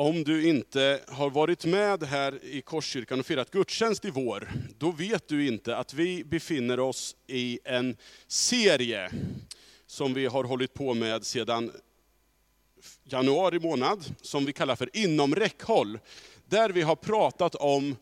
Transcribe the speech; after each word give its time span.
Om 0.00 0.24
du 0.24 0.48
inte 0.48 1.00
har 1.08 1.30
varit 1.30 1.64
med 1.64 2.02
här 2.02 2.44
i 2.44 2.62
Korskyrkan 2.62 3.20
och 3.20 3.26
firat 3.26 3.50
gudstjänst 3.50 4.04
i 4.04 4.10
vår, 4.10 4.52
då 4.78 4.90
vet 4.90 5.28
du 5.28 5.46
inte 5.46 5.76
att 5.76 5.94
vi 5.94 6.24
befinner 6.24 6.80
oss 6.80 7.16
i 7.26 7.58
en 7.64 7.96
serie 8.26 9.10
som 9.86 10.14
vi 10.14 10.26
har 10.26 10.44
hållit 10.44 10.74
på 10.74 10.94
med 10.94 11.26
sedan 11.26 11.72
januari 13.04 13.58
månad, 13.58 14.04
som 14.22 14.44
vi 14.44 14.52
kallar 14.52 14.76
för 14.76 14.90
Inom 14.92 15.34
räckhåll. 15.34 15.98
Där 16.48 16.70
vi 16.70 16.82
har 16.82 16.96
pratat 16.96 17.54
om 17.54 17.96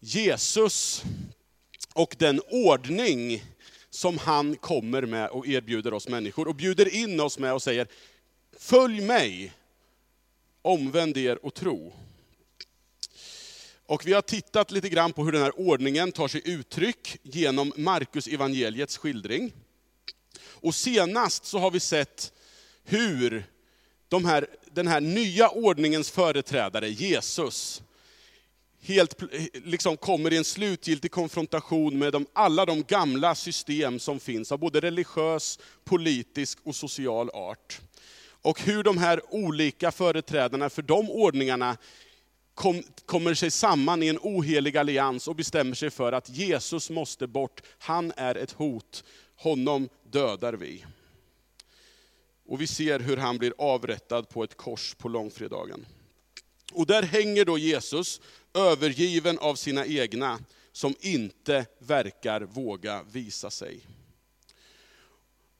Jesus 0.00 1.02
och 1.94 2.16
den 2.18 2.40
ordning 2.50 3.44
som 3.90 4.18
han 4.18 4.56
kommer 4.56 5.02
med 5.02 5.28
och 5.30 5.46
erbjuder 5.46 5.94
oss 5.94 6.08
människor. 6.08 6.48
Och 6.48 6.54
bjuder 6.54 6.94
in 6.94 7.20
oss 7.20 7.38
med 7.38 7.52
och 7.52 7.62
säger, 7.62 7.86
följ 8.58 9.00
mig, 9.00 9.52
omvänd 10.62 11.16
er 11.16 11.44
och 11.44 11.54
tro. 11.54 11.92
Och 13.86 14.06
vi 14.06 14.12
har 14.12 14.22
tittat 14.22 14.70
lite 14.70 14.88
grann 14.88 15.12
på 15.12 15.24
hur 15.24 15.32
den 15.32 15.42
här 15.42 15.60
ordningen 15.60 16.12
tar 16.12 16.28
sig 16.28 16.42
uttryck 16.44 17.16
genom 17.22 17.72
Markus 17.76 18.26
evangeliets 18.26 18.96
skildring. 18.96 19.52
Och 20.42 20.74
senast 20.74 21.44
så 21.44 21.58
har 21.58 21.70
vi 21.70 21.80
sett 21.80 22.32
hur 22.84 23.44
de 24.08 24.24
här, 24.24 24.46
den 24.72 24.86
här 24.86 25.00
nya 25.00 25.48
ordningens 25.48 26.10
företrädare, 26.10 26.88
Jesus, 26.88 27.82
helt 28.80 29.22
liksom 29.52 29.96
kommer 29.96 30.32
i 30.32 30.36
en 30.36 30.44
slutgiltig 30.44 31.10
konfrontation 31.10 31.98
med 31.98 32.12
de, 32.12 32.26
alla 32.32 32.66
de 32.66 32.82
gamla 32.82 33.34
system 33.34 33.98
som 33.98 34.20
finns, 34.20 34.52
av 34.52 34.58
både 34.58 34.80
religiös, 34.80 35.58
politisk 35.84 36.58
och 36.64 36.76
social 36.76 37.30
art. 37.30 37.80
Och 38.42 38.60
hur 38.60 38.82
de 38.82 38.98
här 38.98 39.34
olika 39.34 39.92
företrädarna 39.92 40.70
för 40.70 40.82
de 40.82 41.10
ordningarna 41.10 41.76
kom, 42.54 42.82
kommer 43.06 43.34
sig 43.34 43.50
samman 43.50 44.02
i 44.02 44.08
en 44.08 44.18
ohelig 44.22 44.76
allians 44.76 45.28
och 45.28 45.36
bestämmer 45.36 45.74
sig 45.74 45.90
för 45.90 46.12
att 46.12 46.28
Jesus 46.28 46.90
måste 46.90 47.26
bort. 47.26 47.62
Han 47.78 48.12
är 48.16 48.34
ett 48.34 48.52
hot, 48.52 49.04
honom 49.36 49.88
dödar 50.10 50.52
vi. 50.52 50.84
Och 52.46 52.60
vi 52.60 52.66
ser 52.66 53.00
hur 53.00 53.16
han 53.16 53.38
blir 53.38 53.54
avrättad 53.58 54.28
på 54.28 54.44
ett 54.44 54.56
kors 54.56 54.94
på 54.94 55.08
långfredagen. 55.08 55.86
Och 56.72 56.86
där 56.86 57.02
hänger 57.02 57.44
då 57.44 57.58
Jesus, 57.58 58.20
övergiven 58.54 59.38
av 59.38 59.54
sina 59.54 59.86
egna, 59.86 60.38
som 60.72 60.94
inte 61.00 61.66
verkar 61.78 62.40
våga 62.40 63.02
visa 63.02 63.50
sig. 63.50 63.86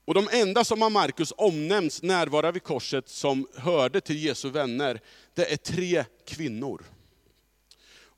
Och 0.05 0.13
de 0.13 0.29
enda 0.31 0.63
som 0.63 0.83
av 0.83 0.91
Markus 0.91 1.33
omnämns 1.37 2.01
närvara 2.01 2.51
vid 2.51 2.63
korset 2.63 3.09
som 3.09 3.47
hörde 3.55 4.01
till 4.01 4.23
Jesu 4.23 4.49
vänner, 4.49 5.01
det 5.33 5.53
är 5.53 5.57
tre 5.57 6.05
kvinnor. 6.25 6.85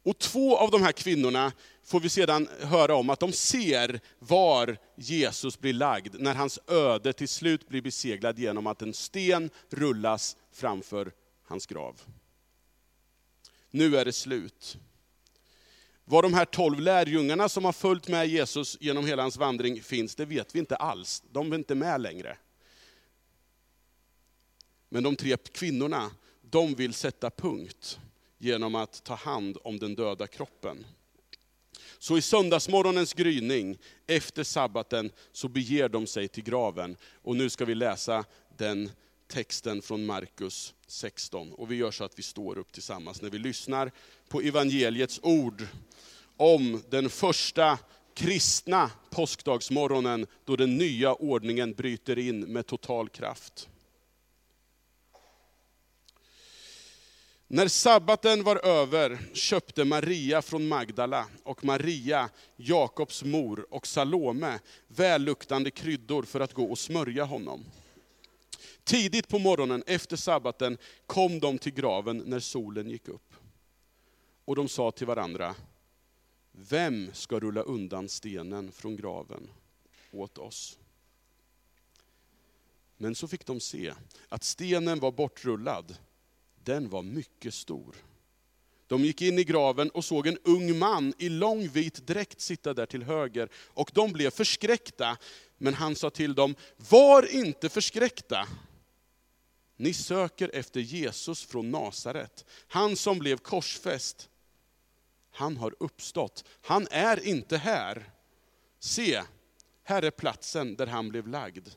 Och 0.03 0.19
två 0.19 0.57
av 0.57 0.71
de 0.71 0.81
här 0.81 0.91
kvinnorna 0.91 1.51
får 1.83 1.99
vi 1.99 2.09
sedan 2.09 2.47
höra 2.61 2.95
om 2.95 3.09
att 3.09 3.19
de 3.19 3.31
ser 3.31 3.99
var 4.19 4.77
Jesus 4.95 5.59
blir 5.59 5.73
lagd, 5.73 6.15
när 6.19 6.35
hans 6.35 6.59
öde 6.67 7.13
till 7.13 7.29
slut 7.29 7.67
blir 7.67 7.81
beseglad 7.81 8.39
genom 8.39 8.67
att 8.67 8.81
en 8.81 8.93
sten 8.93 9.49
rullas 9.69 10.37
framför 10.51 11.11
hans 11.47 11.65
grav. 11.65 12.01
Nu 13.71 13.97
är 13.97 14.05
det 14.05 14.13
slut. 14.13 14.77
Var 16.05 16.21
de 16.21 16.33
här 16.33 16.45
tolv 16.45 16.79
lärjungarna 16.79 17.49
som 17.49 17.65
har 17.65 17.71
följt 17.71 18.07
med 18.07 18.27
Jesus 18.27 18.77
genom 18.79 19.05
hela 19.05 19.21
hans 19.21 19.37
vandring 19.37 19.83
finns, 19.83 20.15
det 20.15 20.25
vet 20.25 20.55
vi 20.55 20.59
inte 20.59 20.75
alls. 20.75 21.23
De 21.31 21.51
är 21.51 21.55
inte 21.55 21.75
med 21.75 22.01
längre. 22.01 22.37
Men 24.89 25.03
de 25.03 25.15
tre 25.15 25.37
kvinnorna, 25.37 26.11
de 26.41 26.75
vill 26.75 26.93
sätta 26.93 27.29
punkt 27.29 27.99
genom 28.37 28.75
att 28.75 29.03
ta 29.03 29.15
hand 29.15 29.57
om 29.63 29.79
den 29.79 29.95
döda 29.95 30.27
kroppen. 30.27 30.85
Så 31.99 32.17
i 32.17 32.21
söndagsmorgonens 32.21 33.13
gryning, 33.13 33.77
efter 34.07 34.43
sabbaten, 34.43 35.11
så 35.31 35.47
beger 35.47 35.89
de 35.89 36.07
sig 36.07 36.27
till 36.27 36.43
graven. 36.43 36.97
Och 37.21 37.35
nu 37.35 37.49
ska 37.49 37.65
vi 37.65 37.75
läsa 37.75 38.25
den 38.57 38.91
texten 39.33 39.81
från 39.81 40.05
Markus 40.05 40.73
16. 40.87 41.53
Och 41.53 41.71
vi 41.71 41.75
gör 41.75 41.91
så 41.91 42.03
att 42.03 42.19
vi 42.19 42.23
står 42.23 42.57
upp 42.57 42.71
tillsammans 42.71 43.21
när 43.21 43.29
vi 43.29 43.37
lyssnar 43.37 43.91
på 44.29 44.41
evangeliets 44.41 45.19
ord 45.23 45.67
om 46.37 46.83
den 46.89 47.09
första 47.09 47.79
kristna 48.13 48.91
påskdagsmorgonen, 49.09 50.27
då 50.45 50.55
den 50.55 50.77
nya 50.77 51.13
ordningen 51.13 51.73
bryter 51.73 52.19
in 52.19 52.39
med 52.39 52.65
total 52.65 53.09
kraft. 53.09 53.69
När 57.47 57.67
sabbaten 57.67 58.43
var 58.43 58.65
över 58.65 59.19
köpte 59.33 59.85
Maria 59.85 60.41
från 60.41 60.67
Magdala 60.67 61.25
och 61.43 61.65
Maria, 61.65 62.29
Jakobs 62.55 63.23
mor 63.23 63.67
och 63.69 63.87
Salome 63.87 64.59
välluktande 64.87 65.71
kryddor 65.71 66.23
för 66.23 66.39
att 66.39 66.53
gå 66.53 66.63
och 66.63 66.79
smörja 66.79 67.23
honom. 67.23 67.65
Tidigt 68.83 69.27
på 69.27 69.39
morgonen 69.39 69.83
efter 69.87 70.17
sabbaten 70.17 70.77
kom 71.05 71.39
de 71.39 71.57
till 71.57 71.73
graven 71.73 72.17
när 72.17 72.39
solen 72.39 72.89
gick 72.89 73.07
upp. 73.07 73.33
Och 74.45 74.55
de 74.55 74.67
sa 74.67 74.91
till 74.91 75.07
varandra, 75.07 75.55
vem 76.51 77.09
ska 77.13 77.39
rulla 77.39 77.61
undan 77.61 78.09
stenen 78.09 78.71
från 78.71 78.95
graven 78.95 79.49
åt 80.11 80.37
oss? 80.37 80.77
Men 82.97 83.15
så 83.15 83.27
fick 83.27 83.45
de 83.45 83.59
se 83.59 83.93
att 84.29 84.43
stenen 84.43 84.99
var 84.99 85.11
bortrullad 85.11 85.97
den 86.63 86.89
var 86.89 87.03
mycket 87.03 87.53
stor. 87.53 87.95
De 88.87 89.05
gick 89.05 89.21
in 89.21 89.39
i 89.39 89.43
graven 89.43 89.89
och 89.89 90.05
såg 90.05 90.27
en 90.27 90.37
ung 90.43 90.77
man 90.77 91.13
i 91.17 91.29
lång 91.29 91.67
vit 91.67 92.07
dräkt 92.07 92.41
sitta 92.41 92.73
där 92.73 92.85
till 92.85 93.03
höger, 93.03 93.49
och 93.55 93.91
de 93.93 94.11
blev 94.13 94.29
förskräckta. 94.29 95.17
Men 95.57 95.73
han 95.73 95.95
sa 95.95 96.09
till 96.09 96.35
dem, 96.35 96.55
var 96.89 97.35
inte 97.35 97.69
förskräckta. 97.69 98.47
Ni 99.75 99.93
söker 99.93 100.49
efter 100.53 100.79
Jesus 100.79 101.45
från 101.45 101.71
Nasaret, 101.71 102.45
han 102.67 102.95
som 102.95 103.19
blev 103.19 103.37
korsfäst. 103.37 104.29
Han 105.31 105.57
har 105.57 105.75
uppstått, 105.79 106.43
han 106.61 106.87
är 106.91 107.27
inte 107.27 107.57
här. 107.57 108.11
Se, 108.79 109.21
här 109.83 110.01
är 110.01 110.11
platsen 110.11 110.75
där 110.75 110.87
han 110.87 111.09
blev 111.09 111.27
lagd. 111.27 111.69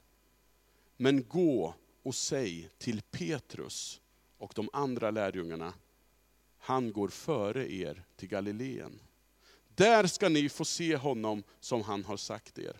Men 0.96 1.28
gå 1.28 1.74
och 2.02 2.14
säg 2.14 2.70
till 2.78 3.02
Petrus, 3.02 4.00
och 4.38 4.52
de 4.54 4.70
andra 4.72 5.10
lärjungarna, 5.10 5.74
han 6.58 6.92
går 6.92 7.08
före 7.08 7.72
er 7.72 8.04
till 8.16 8.28
Galileen. 8.28 9.00
Där 9.74 10.06
ska 10.06 10.28
ni 10.28 10.48
få 10.48 10.64
se 10.64 10.96
honom 10.96 11.42
som 11.60 11.82
han 11.82 12.04
har 12.04 12.16
sagt 12.16 12.58
er. 12.58 12.76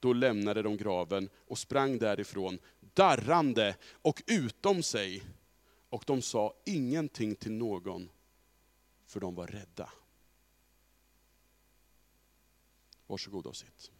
Då 0.00 0.12
lämnade 0.12 0.62
de 0.62 0.76
graven 0.76 1.28
och 1.46 1.58
sprang 1.58 1.98
därifrån, 1.98 2.58
darrande 2.98 3.76
och 4.02 4.22
utom 4.26 4.82
sig. 4.82 5.22
Och 5.90 6.04
de 6.06 6.22
sa 6.22 6.54
ingenting 6.64 7.34
till 7.34 7.52
någon, 7.52 8.10
för 9.06 9.20
de 9.20 9.34
var 9.34 9.46
rädda. 9.46 9.92
Varsågod 13.06 13.46
och 13.46 13.56
sitt. 13.56 13.90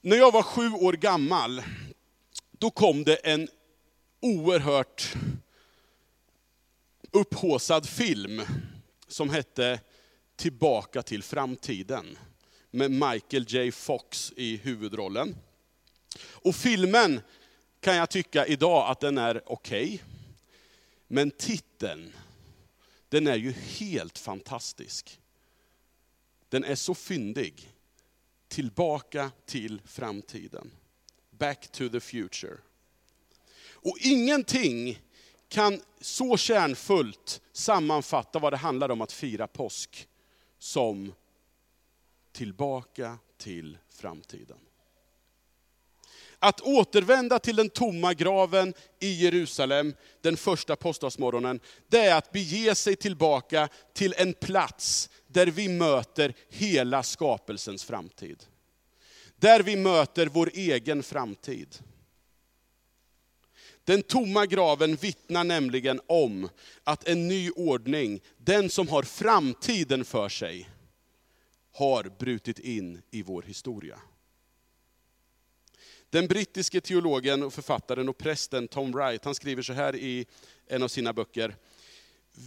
När 0.00 0.16
jag 0.16 0.32
var 0.32 0.42
sju 0.42 0.70
år 0.70 0.92
gammal, 0.92 1.62
då 2.50 2.70
kom 2.70 3.04
det 3.04 3.16
en 3.16 3.48
oerhört 4.20 5.14
upphåsad 7.10 7.88
film 7.88 8.42
som 9.08 9.30
hette 9.30 9.80
Tillbaka 10.38 11.02
till 11.02 11.22
framtiden. 11.22 12.18
Med 12.70 12.90
Michael 12.90 13.44
J 13.48 13.72
Fox 13.72 14.32
i 14.36 14.56
huvudrollen. 14.56 15.36
Och 16.20 16.56
filmen 16.56 17.20
kan 17.80 17.96
jag 17.96 18.10
tycka 18.10 18.46
idag 18.46 18.90
att 18.90 19.00
den 19.00 19.18
är 19.18 19.42
okej. 19.46 19.84
Okay. 19.84 19.98
Men 21.08 21.30
titeln, 21.30 22.12
den 23.08 23.26
är 23.26 23.36
ju 23.36 23.52
helt 23.52 24.18
fantastisk. 24.18 25.20
Den 26.48 26.64
är 26.64 26.74
så 26.74 26.94
fyndig 26.94 27.72
tillbaka 28.48 29.30
till 29.46 29.82
framtiden. 29.84 30.70
Back 31.30 31.72
to 31.72 31.88
the 31.88 32.00
future. 32.00 32.56
Och 33.72 33.98
ingenting 34.00 34.98
kan 35.48 35.80
så 36.00 36.36
kärnfullt 36.36 37.40
sammanfatta 37.52 38.38
vad 38.38 38.52
det 38.52 38.56
handlar 38.56 38.88
om 38.88 39.00
att 39.00 39.12
fira 39.12 39.46
påsk, 39.46 40.08
som 40.58 41.12
tillbaka 42.32 43.18
till 43.36 43.78
framtiden. 43.88 44.58
Att 46.38 46.60
återvända 46.60 47.38
till 47.38 47.56
den 47.56 47.70
tomma 47.70 48.14
graven 48.14 48.74
i 49.00 49.12
Jerusalem 49.12 49.94
den 50.20 50.36
första 50.36 50.76
påskdagsmorgonen, 50.76 51.60
det 51.88 51.98
är 51.98 52.16
att 52.16 52.32
bege 52.32 52.74
sig 52.74 52.96
tillbaka 52.96 53.68
till 53.92 54.14
en 54.16 54.34
plats 54.34 55.10
där 55.26 55.46
vi 55.46 55.68
möter 55.68 56.34
hela 56.48 57.02
skapelsens 57.02 57.84
framtid. 57.84 58.44
Där 59.36 59.62
vi 59.62 59.76
möter 59.76 60.26
vår 60.26 60.50
egen 60.54 61.02
framtid. 61.02 61.78
Den 63.88 64.02
tomma 64.02 64.46
graven 64.46 64.96
vittnar 64.96 65.44
nämligen 65.44 66.00
om 66.06 66.48
att 66.84 67.08
en 67.08 67.28
ny 67.28 67.50
ordning, 67.50 68.20
den 68.38 68.70
som 68.70 68.88
har 68.88 69.02
framtiden 69.02 70.04
för 70.04 70.28
sig, 70.28 70.70
har 71.72 72.12
brutit 72.18 72.58
in 72.58 73.02
i 73.10 73.22
vår 73.22 73.42
historia. 73.42 73.98
Den 76.10 76.26
brittiske 76.26 76.80
teologen, 76.80 77.42
och 77.42 77.54
författaren 77.54 78.08
och 78.08 78.18
prästen 78.18 78.68
Tom 78.68 78.92
Wright, 78.92 79.24
han 79.24 79.34
skriver 79.34 79.62
så 79.62 79.72
här 79.72 79.96
i 79.96 80.26
en 80.66 80.82
av 80.82 80.88
sina 80.88 81.12
böcker. 81.12 81.56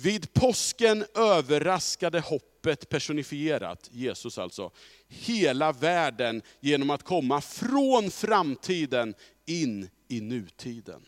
Vid 0.04 0.34
påsken 0.34 1.06
överraskade 1.16 2.20
hoppet 2.20 2.90
personifierat, 2.90 3.90
Jesus 3.92 4.38
alltså, 4.38 4.72
hela 5.08 5.72
världen 5.72 6.42
genom 6.60 6.90
att 6.90 7.04
komma 7.04 7.42
från 7.42 8.12
framtiden 8.12 9.16
in 9.46 9.90
i 10.08 10.22
nutiden. 10.22 11.06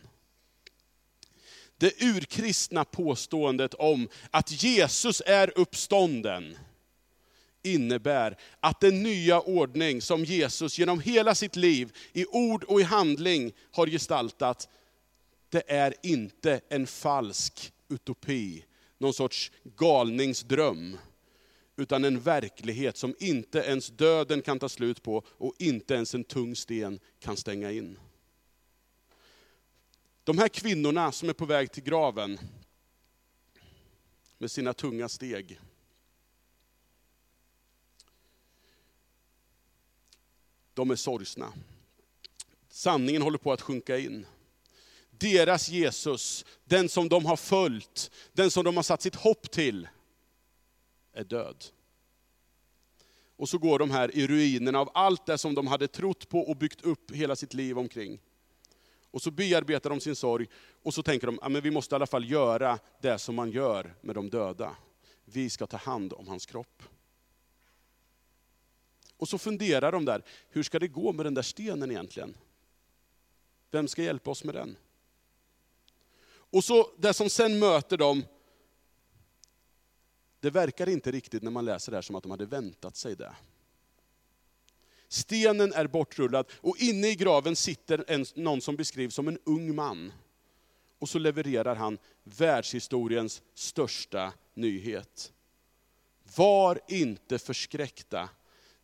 Det 1.78 2.02
urkristna 2.02 2.84
påståendet 2.84 3.74
om 3.74 4.08
att 4.30 4.62
Jesus 4.62 5.22
är 5.26 5.58
uppstånden, 5.58 6.58
innebär 7.62 8.38
att 8.60 8.80
den 8.80 9.02
nya 9.02 9.40
ordning 9.40 10.02
som 10.02 10.24
Jesus 10.24 10.78
genom 10.78 11.00
hela 11.00 11.34
sitt 11.34 11.56
liv, 11.56 11.92
i 12.12 12.26
ord 12.26 12.64
och 12.64 12.80
i 12.80 12.84
handling 12.84 13.52
har 13.70 13.86
gestaltat, 13.86 14.68
det 15.48 15.62
är 15.72 15.94
inte 16.02 16.60
en 16.68 16.86
falsk 16.86 17.72
utopi, 17.88 18.64
någon 18.98 19.14
sorts 19.14 19.52
galningsdröm, 19.64 20.98
utan 21.76 22.04
en 22.04 22.20
verklighet 22.20 22.96
som 22.96 23.14
inte 23.18 23.58
ens 23.58 23.88
döden 23.88 24.42
kan 24.42 24.58
ta 24.58 24.68
slut 24.68 25.02
på 25.02 25.22
och 25.28 25.54
inte 25.58 25.94
ens 25.94 26.14
en 26.14 26.24
tung 26.24 26.56
sten 26.56 27.00
kan 27.20 27.36
stänga 27.36 27.70
in. 27.70 27.98
De 30.24 30.38
här 30.38 30.48
kvinnorna 30.48 31.12
som 31.12 31.28
är 31.28 31.32
på 31.32 31.46
väg 31.46 31.72
till 31.72 31.82
graven 31.82 32.38
med 34.38 34.50
sina 34.50 34.72
tunga 34.72 35.08
steg, 35.08 35.60
de 40.74 40.90
är 40.90 40.96
sorgsna. 40.96 41.52
Sanningen 42.68 43.22
håller 43.22 43.38
på 43.38 43.52
att 43.52 43.60
sjunka 43.60 43.98
in. 43.98 44.26
Deras 45.10 45.68
Jesus, 45.68 46.44
den 46.64 46.88
som 46.88 47.08
de 47.08 47.26
har 47.26 47.36
följt, 47.36 48.10
den 48.32 48.50
som 48.50 48.64
de 48.64 48.76
har 48.76 48.82
satt 48.82 49.02
sitt 49.02 49.14
hopp 49.14 49.50
till, 49.50 49.88
är 51.12 51.24
död. 51.24 51.64
Och 53.36 53.48
så 53.48 53.58
går 53.58 53.78
de 53.78 53.90
här 53.90 54.16
i 54.16 54.26
ruinerna 54.26 54.78
av 54.78 54.90
allt 54.94 55.26
det 55.26 55.38
som 55.38 55.54
de 55.54 55.66
hade 55.66 55.88
trott 55.88 56.28
på 56.28 56.40
och 56.40 56.56
byggt 56.56 56.80
upp 56.82 57.10
hela 57.10 57.36
sitt 57.36 57.54
liv 57.54 57.78
omkring. 57.78 58.20
Och 59.14 59.22
så 59.22 59.30
bearbetar 59.30 59.90
de 59.90 60.00
sin 60.00 60.16
sorg, 60.16 60.46
och 60.82 60.94
så 60.94 61.02
tänker 61.02 61.26
de, 61.26 61.38
att 61.42 61.64
vi 61.64 61.70
måste 61.70 61.94
i 61.94 61.96
alla 61.96 62.06
fall 62.06 62.30
göra 62.30 62.78
det 63.00 63.18
som 63.18 63.34
man 63.34 63.50
gör 63.50 63.94
med 64.00 64.14
de 64.14 64.30
döda. 64.30 64.76
Vi 65.24 65.50
ska 65.50 65.66
ta 65.66 65.76
hand 65.76 66.12
om 66.12 66.28
hans 66.28 66.46
kropp. 66.46 66.82
Och 69.16 69.28
så 69.28 69.38
funderar 69.38 69.92
de 69.92 70.04
där, 70.04 70.22
hur 70.48 70.62
ska 70.62 70.78
det 70.78 70.88
gå 70.88 71.12
med 71.12 71.26
den 71.26 71.34
där 71.34 71.42
stenen 71.42 71.90
egentligen? 71.90 72.36
Vem 73.70 73.88
ska 73.88 74.02
hjälpa 74.02 74.30
oss 74.30 74.44
med 74.44 74.54
den? 74.54 74.76
Och 76.26 76.64
så 76.64 76.90
det 76.98 77.14
som 77.14 77.30
sen 77.30 77.58
möter 77.58 77.96
dem, 77.96 78.24
det 80.40 80.50
verkar 80.50 80.88
inte 80.88 81.10
riktigt 81.10 81.42
när 81.42 81.50
man 81.50 81.64
läser 81.64 81.92
det 81.92 81.96
här 81.96 82.02
som 82.02 82.16
att 82.16 82.22
de 82.22 82.30
hade 82.30 82.46
väntat 82.46 82.96
sig 82.96 83.16
det. 83.16 83.34
Stenen 85.14 85.72
är 85.72 85.86
bortrullad 85.86 86.46
och 86.60 86.76
inne 86.78 87.08
i 87.08 87.14
graven 87.14 87.56
sitter 87.56 88.04
en, 88.08 88.26
någon 88.34 88.60
som 88.60 88.76
beskrivs 88.76 89.14
som 89.14 89.28
en 89.28 89.38
ung 89.44 89.74
man. 89.74 90.12
Och 90.98 91.08
så 91.08 91.18
levererar 91.18 91.74
han 91.74 91.98
världshistoriens 92.24 93.42
största 93.54 94.32
nyhet. 94.54 95.32
Var 96.36 96.80
inte 96.88 97.38
förskräckta, 97.38 98.28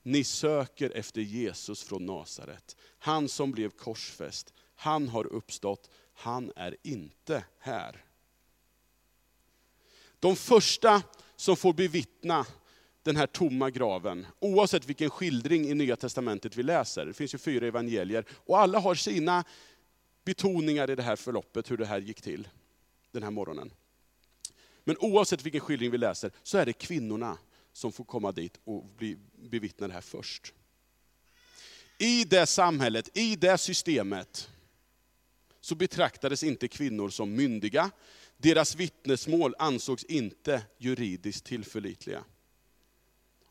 ni 0.02 0.24
söker 0.24 0.90
efter 0.90 1.20
Jesus 1.20 1.82
från 1.82 2.06
Nasaret. 2.06 2.76
Han 2.98 3.28
som 3.28 3.52
blev 3.52 3.70
korsfäst, 3.70 4.54
han 4.74 5.08
har 5.08 5.26
uppstått, 5.26 5.90
han 6.14 6.52
är 6.56 6.76
inte 6.82 7.44
här. 7.58 8.04
De 10.20 10.36
första 10.36 11.02
som 11.36 11.56
får 11.56 11.72
bevittna 11.72 12.46
den 13.10 13.16
här 13.16 13.26
tomma 13.26 13.70
graven, 13.70 14.26
oavsett 14.38 14.88
vilken 14.88 15.10
skildring 15.10 15.68
i 15.68 15.74
Nya 15.74 15.96
Testamentet 15.96 16.56
vi 16.56 16.62
läser, 16.62 17.06
det 17.06 17.12
finns 17.12 17.34
ju 17.34 17.38
fyra 17.38 17.66
evangelier, 17.66 18.24
och 18.30 18.58
alla 18.58 18.78
har 18.78 18.94
sina 18.94 19.44
betoningar 20.24 20.90
i 20.90 20.94
det 20.94 21.02
här 21.02 21.16
förloppet, 21.16 21.70
hur 21.70 21.76
det 21.76 21.86
här 21.86 22.00
gick 22.00 22.22
till 22.22 22.48
den 23.12 23.22
här 23.22 23.30
morgonen. 23.30 23.72
Men 24.84 24.96
oavsett 24.98 25.44
vilken 25.44 25.60
skildring 25.60 25.90
vi 25.90 25.98
läser, 25.98 26.30
så 26.42 26.58
är 26.58 26.66
det 26.66 26.72
kvinnorna 26.72 27.38
som 27.72 27.92
får 27.92 28.04
komma 28.04 28.32
dit 28.32 28.60
och 28.64 28.84
bli 28.84 29.16
bevittna 29.36 29.88
det 29.88 29.94
här 29.94 30.00
först. 30.00 30.54
I 31.98 32.24
det 32.24 32.46
samhället, 32.46 33.10
i 33.14 33.36
det 33.36 33.58
systemet, 33.58 34.50
så 35.60 35.74
betraktades 35.74 36.42
inte 36.42 36.68
kvinnor 36.68 37.08
som 37.08 37.34
myndiga. 37.34 37.90
Deras 38.36 38.74
vittnesmål 38.74 39.54
ansågs 39.58 40.04
inte 40.04 40.62
juridiskt 40.78 41.46
tillförlitliga. 41.46 42.24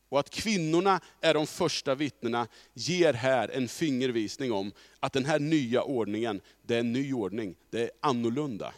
Och 0.09 0.19
att 0.19 0.29
kvinnorna 0.29 1.01
är 1.21 1.33
de 1.33 1.47
första 1.47 1.95
vittnena 1.95 2.47
ger 2.73 3.13
här 3.13 3.49
en 3.49 3.67
fingervisning 3.67 4.51
om 4.51 4.71
att 4.99 5.13
den 5.13 5.25
här 5.25 5.39
nya 5.39 5.83
ordningen, 5.83 6.41
det 6.61 6.75
är 6.75 6.79
en 6.79 6.93
ny 6.93 7.13
ordning, 7.13 7.55
det 7.69 7.81
är 7.81 7.91
annorlunda. 8.01 8.73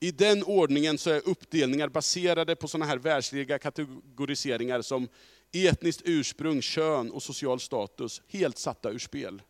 I 0.00 0.10
den 0.10 0.44
ordningen 0.44 0.98
så 0.98 1.10
är 1.10 1.28
uppdelningar 1.28 1.88
baserade 1.88 2.56
på 2.56 2.68
sådana 2.68 2.86
här 2.86 2.98
världsliga 2.98 3.58
kategoriseringar 3.58 4.82
som 4.82 5.08
etniskt 5.52 6.02
ursprung, 6.04 6.62
kön 6.62 7.10
och 7.10 7.22
social 7.22 7.60
status 7.60 8.22
helt 8.28 8.58
satta 8.58 8.90
ur 8.90 8.98
spel. 8.98 9.42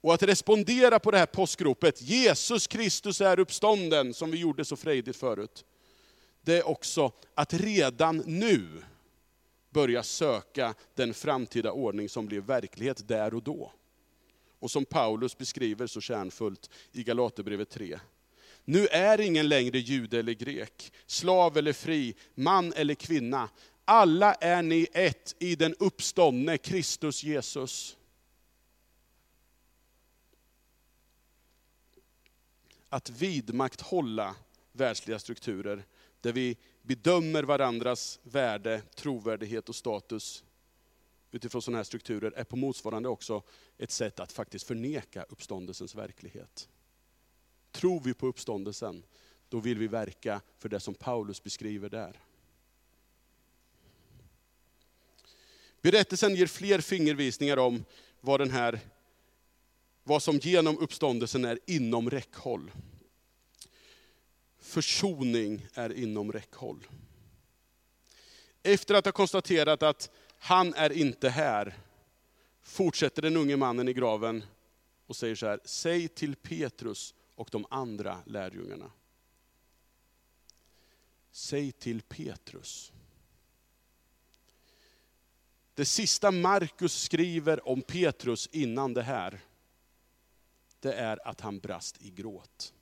Och 0.00 0.14
att 0.14 0.22
respondera 0.22 0.98
på 0.98 1.10
det 1.10 1.18
här 1.18 1.26
påskropet, 1.26 2.02
Jesus 2.02 2.66
Kristus 2.66 3.20
är 3.20 3.38
uppstånden, 3.38 4.14
som 4.14 4.30
vi 4.30 4.38
gjorde 4.38 4.64
så 4.64 4.76
frejdigt 4.76 5.16
förut, 5.16 5.64
det 6.42 6.58
är 6.58 6.68
också 6.68 7.12
att 7.34 7.54
redan 7.54 8.16
nu 8.16 8.82
börja 9.70 10.02
söka 10.02 10.74
den 10.94 11.14
framtida 11.14 11.72
ordning 11.72 12.08
som 12.08 12.26
blir 12.26 12.40
verklighet 12.40 13.08
där 13.08 13.34
och 13.34 13.42
då. 13.42 13.72
Och 14.58 14.70
som 14.70 14.84
Paulus 14.84 15.38
beskriver 15.38 15.86
så 15.86 16.00
kärnfullt 16.00 16.70
i 16.92 17.02
Galaterbrevet 17.02 17.70
3. 17.70 18.00
Nu 18.64 18.86
är 18.86 19.20
ingen 19.20 19.48
längre 19.48 19.78
jude 19.78 20.18
eller 20.18 20.32
grek, 20.32 20.92
slav 21.06 21.56
eller 21.56 21.72
fri, 21.72 22.14
man 22.34 22.72
eller 22.72 22.94
kvinna. 22.94 23.48
Alla 23.84 24.34
är 24.34 24.62
ni 24.62 24.86
ett 24.92 25.36
i 25.38 25.56
den 25.56 25.74
uppståndne 25.78 26.58
Kristus 26.58 27.24
Jesus. 27.24 27.96
Att 32.88 33.10
vidmakthålla 33.10 34.34
världsliga 34.72 35.18
strukturer, 35.18 35.84
där 36.20 36.32
vi 36.32 36.56
bedömer 36.82 37.42
varandras 37.42 38.20
värde, 38.22 38.82
trovärdighet 38.94 39.68
och 39.68 39.76
status 39.76 40.44
utifrån 41.30 41.62
sådana 41.62 41.78
här 41.78 41.84
strukturer, 41.84 42.32
är 42.36 42.44
på 42.44 42.56
motsvarande 42.56 43.08
också 43.08 43.42
ett 43.78 43.90
sätt 43.90 44.20
att 44.20 44.32
faktiskt 44.32 44.66
förneka 44.66 45.22
uppståndelsens 45.22 45.94
verklighet. 45.94 46.68
Tror 47.72 48.00
vi 48.00 48.14
på 48.14 48.26
uppståndelsen, 48.26 49.02
då 49.48 49.60
vill 49.60 49.78
vi 49.78 49.88
verka 49.88 50.40
för 50.58 50.68
det 50.68 50.80
som 50.80 50.94
Paulus 50.94 51.42
beskriver 51.42 51.88
där. 51.88 52.20
Berättelsen 55.82 56.34
ger 56.34 56.46
fler 56.46 56.80
fingervisningar 56.80 57.56
om 57.56 57.84
vad, 58.20 58.40
den 58.40 58.50
här, 58.50 58.80
vad 60.04 60.22
som 60.22 60.38
genom 60.38 60.78
uppståndelsen 60.78 61.44
är 61.44 61.58
inom 61.66 62.10
räckhåll. 62.10 62.70
Försoning 64.70 65.66
är 65.74 65.92
inom 65.92 66.32
räckhåll. 66.32 66.86
Efter 68.62 68.94
att 68.94 69.04
ha 69.04 69.12
konstaterat 69.12 69.82
att 69.82 70.10
han 70.38 70.74
är 70.74 70.92
inte 70.92 71.28
här, 71.28 71.78
fortsätter 72.62 73.22
den 73.22 73.36
unge 73.36 73.56
mannen 73.56 73.88
i 73.88 73.92
graven 73.92 74.44
och 75.06 75.16
säger 75.16 75.34
så 75.34 75.46
här, 75.46 75.60
säg 75.64 76.08
till 76.08 76.36
Petrus 76.36 77.14
och 77.34 77.48
de 77.52 77.66
andra 77.70 78.22
lärjungarna. 78.26 78.92
Säg 81.30 81.72
till 81.72 82.02
Petrus. 82.02 82.92
Det 85.74 85.84
sista 85.84 86.30
Markus 86.30 87.02
skriver 87.02 87.68
om 87.68 87.82
Petrus 87.82 88.48
innan 88.52 88.94
det 88.94 89.02
här, 89.02 89.40
det 90.80 90.92
är 90.92 91.28
att 91.28 91.40
han 91.40 91.58
brast 91.58 92.02
i 92.02 92.10
gråt. 92.10 92.74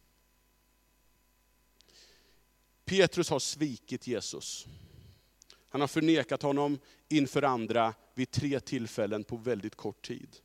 Petrus 2.88 3.30
har 3.30 3.38
svikit 3.38 4.06
Jesus. 4.06 4.66
Han 5.68 5.80
har 5.80 5.88
förnekat 5.88 6.42
honom 6.42 6.78
inför 7.08 7.42
andra 7.42 7.94
vid 8.14 8.30
tre 8.30 8.60
tillfällen 8.60 9.24
på 9.24 9.36
väldigt 9.36 9.74
kort 9.74 10.06
tid. 10.06 10.36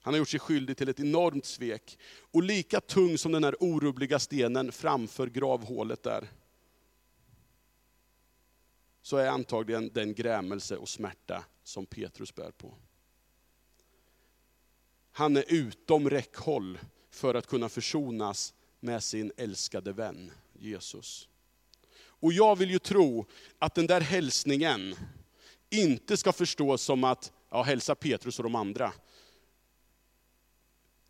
Han 0.00 0.14
har 0.14 0.18
gjort 0.18 0.28
sig 0.28 0.40
skyldig 0.40 0.76
till 0.76 0.88
ett 0.88 1.00
enormt 1.00 1.44
svek. 1.44 1.98
Och 2.30 2.42
lika 2.42 2.80
tung 2.80 3.18
som 3.18 3.32
den 3.32 3.44
här 3.44 3.56
orubbliga 3.60 4.18
stenen 4.18 4.72
framför 4.72 5.26
gravhålet 5.26 6.02
där, 6.02 6.28
så 9.02 9.16
är 9.16 9.28
antagligen 9.28 9.90
den 9.92 10.14
grämelse 10.14 10.76
och 10.76 10.88
smärta 10.88 11.44
som 11.64 11.86
Petrus 11.86 12.34
bär 12.34 12.50
på. 12.50 12.74
Han 15.12 15.36
är 15.36 15.44
utom 15.48 16.10
räckhåll 16.10 16.78
för 17.10 17.34
att 17.34 17.46
kunna 17.46 17.68
försonas 17.68 18.54
med 18.80 19.02
sin 19.02 19.32
älskade 19.36 19.92
vän 19.92 20.30
Jesus. 20.62 21.28
Och 22.22 22.32
jag 22.32 22.56
vill 22.56 22.70
ju 22.70 22.78
tro 22.78 23.26
att 23.58 23.74
den 23.74 23.86
där 23.86 24.00
hälsningen 24.00 24.94
inte 25.70 26.16
ska 26.16 26.32
förstås 26.32 26.82
som 26.82 27.04
att, 27.04 27.32
ja 27.50 27.62
hälsa 27.62 27.94
Petrus 27.94 28.38
och 28.38 28.42
de 28.42 28.54
andra. 28.54 28.92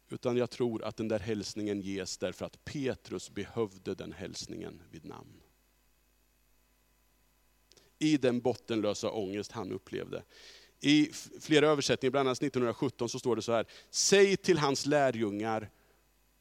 Utan 0.08 0.36
jag 0.36 0.50
tror 0.50 0.84
att 0.84 0.96
den 0.96 1.08
där 1.08 1.18
hälsningen 1.18 1.80
ges 1.80 2.18
därför 2.18 2.46
att 2.46 2.64
Petrus 2.64 3.30
behövde 3.30 3.94
den 3.94 4.12
hälsningen 4.12 4.82
vid 4.90 5.04
namn. 5.04 5.42
I 7.98 8.16
den 8.16 8.40
bottenlösa 8.40 9.10
ångest 9.10 9.52
han 9.52 9.72
upplevde. 9.72 10.22
I 10.80 11.10
flera 11.40 11.68
översättningar, 11.68 12.10
bland 12.10 12.28
annat 12.28 12.38
1917, 12.38 13.08
så 13.08 13.18
står 13.18 13.36
det 13.36 13.42
så 13.42 13.52
här. 13.52 13.66
Säg 13.90 14.36
till 14.36 14.58
hans 14.58 14.86
lärjungar 14.86 15.70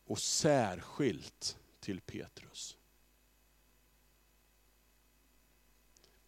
och 0.06 0.20
särskilt 0.20 1.58
till 1.80 2.01
Petrus. 2.01 2.77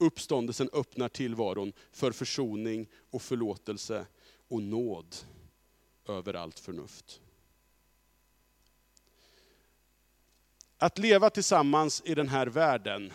Uppståndelsen 0.04 0.70
öppnar 0.74 1.10
tillvaron 1.10 1.74
för 1.92 2.12
försoning 2.12 2.88
och 3.12 3.22
förlåtelse 3.22 4.06
och 4.48 4.62
nåd 4.62 5.16
över 6.08 6.34
allt 6.34 6.60
förnuft. 6.60 7.22
Att 10.78 10.98
leva 10.98 11.30
tillsammans 11.30 12.02
i 12.06 12.16
den 12.16 12.28
här 12.28 12.48
världen, 12.48 13.14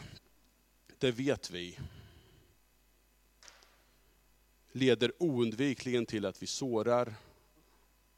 det 0.98 1.10
vet 1.10 1.50
vi, 1.50 1.78
leder 4.72 5.12
oundvikligen 5.18 6.06
till 6.06 6.26
att 6.26 6.42
vi 6.42 6.46
sårar 6.46 7.14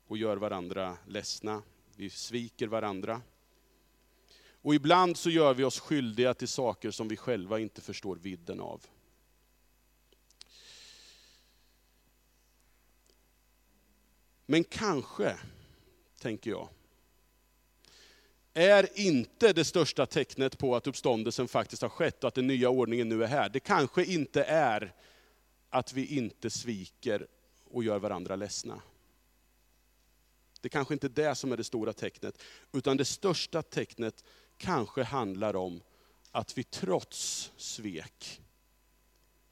och 0.06 0.18
gör 0.18 0.36
varandra 0.36 0.96
ledsna. 1.06 1.62
Vi 1.96 2.10
sviker 2.10 2.66
varandra. 2.66 3.22
Och 4.62 4.74
ibland 4.74 5.16
så 5.16 5.30
gör 5.30 5.54
vi 5.54 5.64
oss 5.64 5.80
skyldiga 5.80 6.34
till 6.34 6.48
saker 6.48 6.90
som 6.90 7.08
vi 7.08 7.16
själva 7.16 7.58
inte 7.58 7.80
förstår 7.80 8.16
vidden 8.16 8.60
av. 8.60 8.86
Men 14.46 14.64
kanske, 14.64 15.36
tänker 16.18 16.50
jag, 16.50 16.68
är 18.54 18.98
inte 18.98 19.52
det 19.52 19.64
största 19.64 20.06
tecknet 20.06 20.58
på 20.58 20.76
att 20.76 20.86
uppståndelsen 20.86 21.48
faktiskt 21.48 21.82
har 21.82 21.88
skett 21.88 22.24
och 22.24 22.28
att 22.28 22.34
den 22.34 22.46
nya 22.46 22.70
ordningen 22.70 23.08
nu 23.08 23.24
är 23.24 23.28
här. 23.28 23.48
Det 23.48 23.60
kanske 23.60 24.04
inte 24.04 24.44
är 24.44 24.94
att 25.70 25.92
vi 25.92 26.16
inte 26.16 26.50
sviker 26.50 27.26
och 27.64 27.84
gör 27.84 27.98
varandra 27.98 28.36
ledsna. 28.36 28.82
Det 30.60 30.68
kanske 30.68 30.94
inte 30.94 31.06
är 31.06 31.08
det 31.08 31.34
som 31.34 31.52
är 31.52 31.56
det 31.56 31.64
stora 31.64 31.92
tecknet, 31.92 32.42
utan 32.72 32.96
det 32.96 33.04
största 33.04 33.62
tecknet 33.62 34.24
kanske 34.60 35.02
handlar 35.02 35.56
om 35.56 35.82
att 36.30 36.58
vi 36.58 36.64
trots 36.64 37.52
svek, 37.56 38.40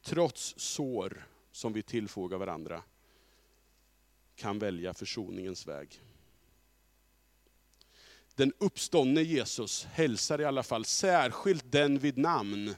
trots 0.02 0.54
sår 0.56 1.26
som 1.52 1.72
vi 1.72 1.82
tillfogar 1.82 2.38
varandra, 2.38 2.82
kan 4.34 4.58
välja 4.58 4.94
försoningens 4.94 5.66
väg. 5.66 6.02
Den 8.34 8.52
uppståndne 8.58 9.22
Jesus 9.22 9.84
hälsar 9.84 10.40
i 10.40 10.44
alla 10.44 10.62
fall 10.62 10.84
särskilt 10.84 11.72
den 11.72 11.98
vid 11.98 12.18
namn 12.18 12.74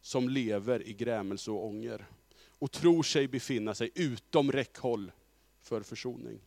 som 0.00 0.28
lever 0.28 0.82
i 0.82 0.92
grämelse 0.92 1.50
och 1.50 1.66
ånger 1.66 2.06
och 2.58 2.72
tror 2.72 3.02
sig 3.02 3.28
befinna 3.28 3.74
sig 3.74 3.90
utom 3.94 4.52
räckhåll 4.52 5.12
för 5.60 5.82
försoning. 5.82 6.40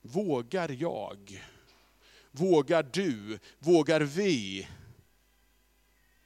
Vågar 0.00 0.68
jag, 0.68 1.42
vågar 2.30 2.82
du, 2.82 3.38
vågar 3.58 4.00
vi 4.00 4.68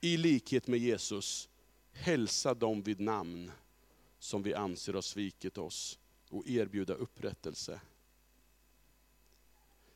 i 0.01 0.17
likhet 0.17 0.67
med 0.67 0.79
Jesus 0.79 1.49
hälsa 1.93 2.55
dem 2.55 2.83
vid 2.83 3.01
namn 3.01 3.53
som 4.19 4.43
vi 4.43 4.55
anser 4.55 4.95
har 4.95 5.03
svikit 5.03 5.59
oss 5.59 5.99
och 6.31 6.49
erbjuda 6.49 6.95
upprättelse. 6.95 7.81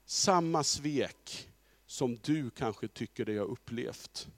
Samma 0.05 0.65
svek 0.65 1.49
som 1.87 2.17
du 2.17 2.51
kanske 2.51 2.89
tycker 2.89 3.25
dig 3.25 3.39
ha 3.39 3.45
upplevt, 3.45 4.29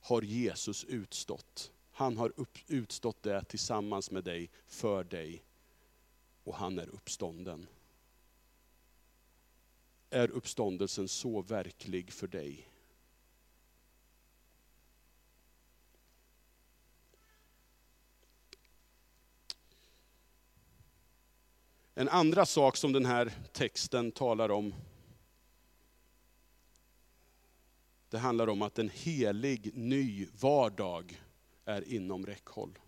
har 0.00 0.22
Jesus 0.22 0.84
utstått. 0.84 1.72
Han 1.92 2.16
har 2.16 2.32
upp, 2.36 2.58
utstått 2.66 3.22
det 3.22 3.44
tillsammans 3.44 4.10
med 4.10 4.24
dig, 4.24 4.50
för 4.66 5.04
dig. 5.04 5.42
Och 6.44 6.54
han 6.54 6.78
är 6.78 6.88
uppstånden. 6.88 7.66
Är 10.10 10.30
uppståndelsen 10.30 11.08
så 11.08 11.42
verklig 11.42 12.12
för 12.12 12.26
dig? 12.26 12.66
En 21.94 22.08
andra 22.08 22.46
sak 22.46 22.76
som 22.76 22.92
den 22.92 23.06
här 23.06 23.32
texten 23.52 24.12
talar 24.12 24.50
om, 24.50 24.74
det 28.08 28.18
handlar 28.18 28.48
om 28.48 28.62
att 28.62 28.78
en 28.78 28.88
helig 28.88 29.76
ny 29.76 30.26
vardag 30.40 31.22
är 31.64 31.88
inom 31.88 32.26
räckhåll. 32.26 32.78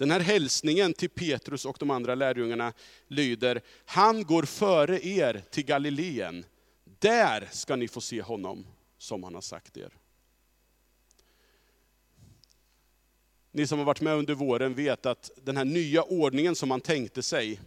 Den 0.00 0.10
här 0.10 0.20
hälsningen 0.20 0.94
till 0.94 1.10
Petrus 1.10 1.64
och 1.64 1.76
de 1.80 1.90
andra 1.90 2.14
lärjungarna 2.14 2.72
lyder, 3.08 3.62
han 3.84 4.24
går 4.24 4.42
före 4.42 5.06
er 5.06 5.44
till 5.50 5.64
Galileen. 5.64 6.44
Där 6.98 7.48
ska 7.52 7.76
ni 7.76 7.88
få 7.88 8.00
se 8.00 8.22
honom 8.22 8.66
som 8.98 9.24
han 9.24 9.34
har 9.34 9.40
sagt 9.40 9.76
er. 9.76 9.92
Ni 13.52 13.66
som 13.66 13.78
har 13.78 13.86
varit 13.86 14.00
med 14.00 14.14
under 14.14 14.34
våren 14.34 14.74
vet 14.74 15.06
att 15.06 15.30
den 15.42 15.56
här 15.56 15.64
nya 15.64 16.02
ordningen 16.02 16.54
som 16.54 16.68
man 16.68 16.80
tänkte 16.80 17.22
sig, 17.22 17.60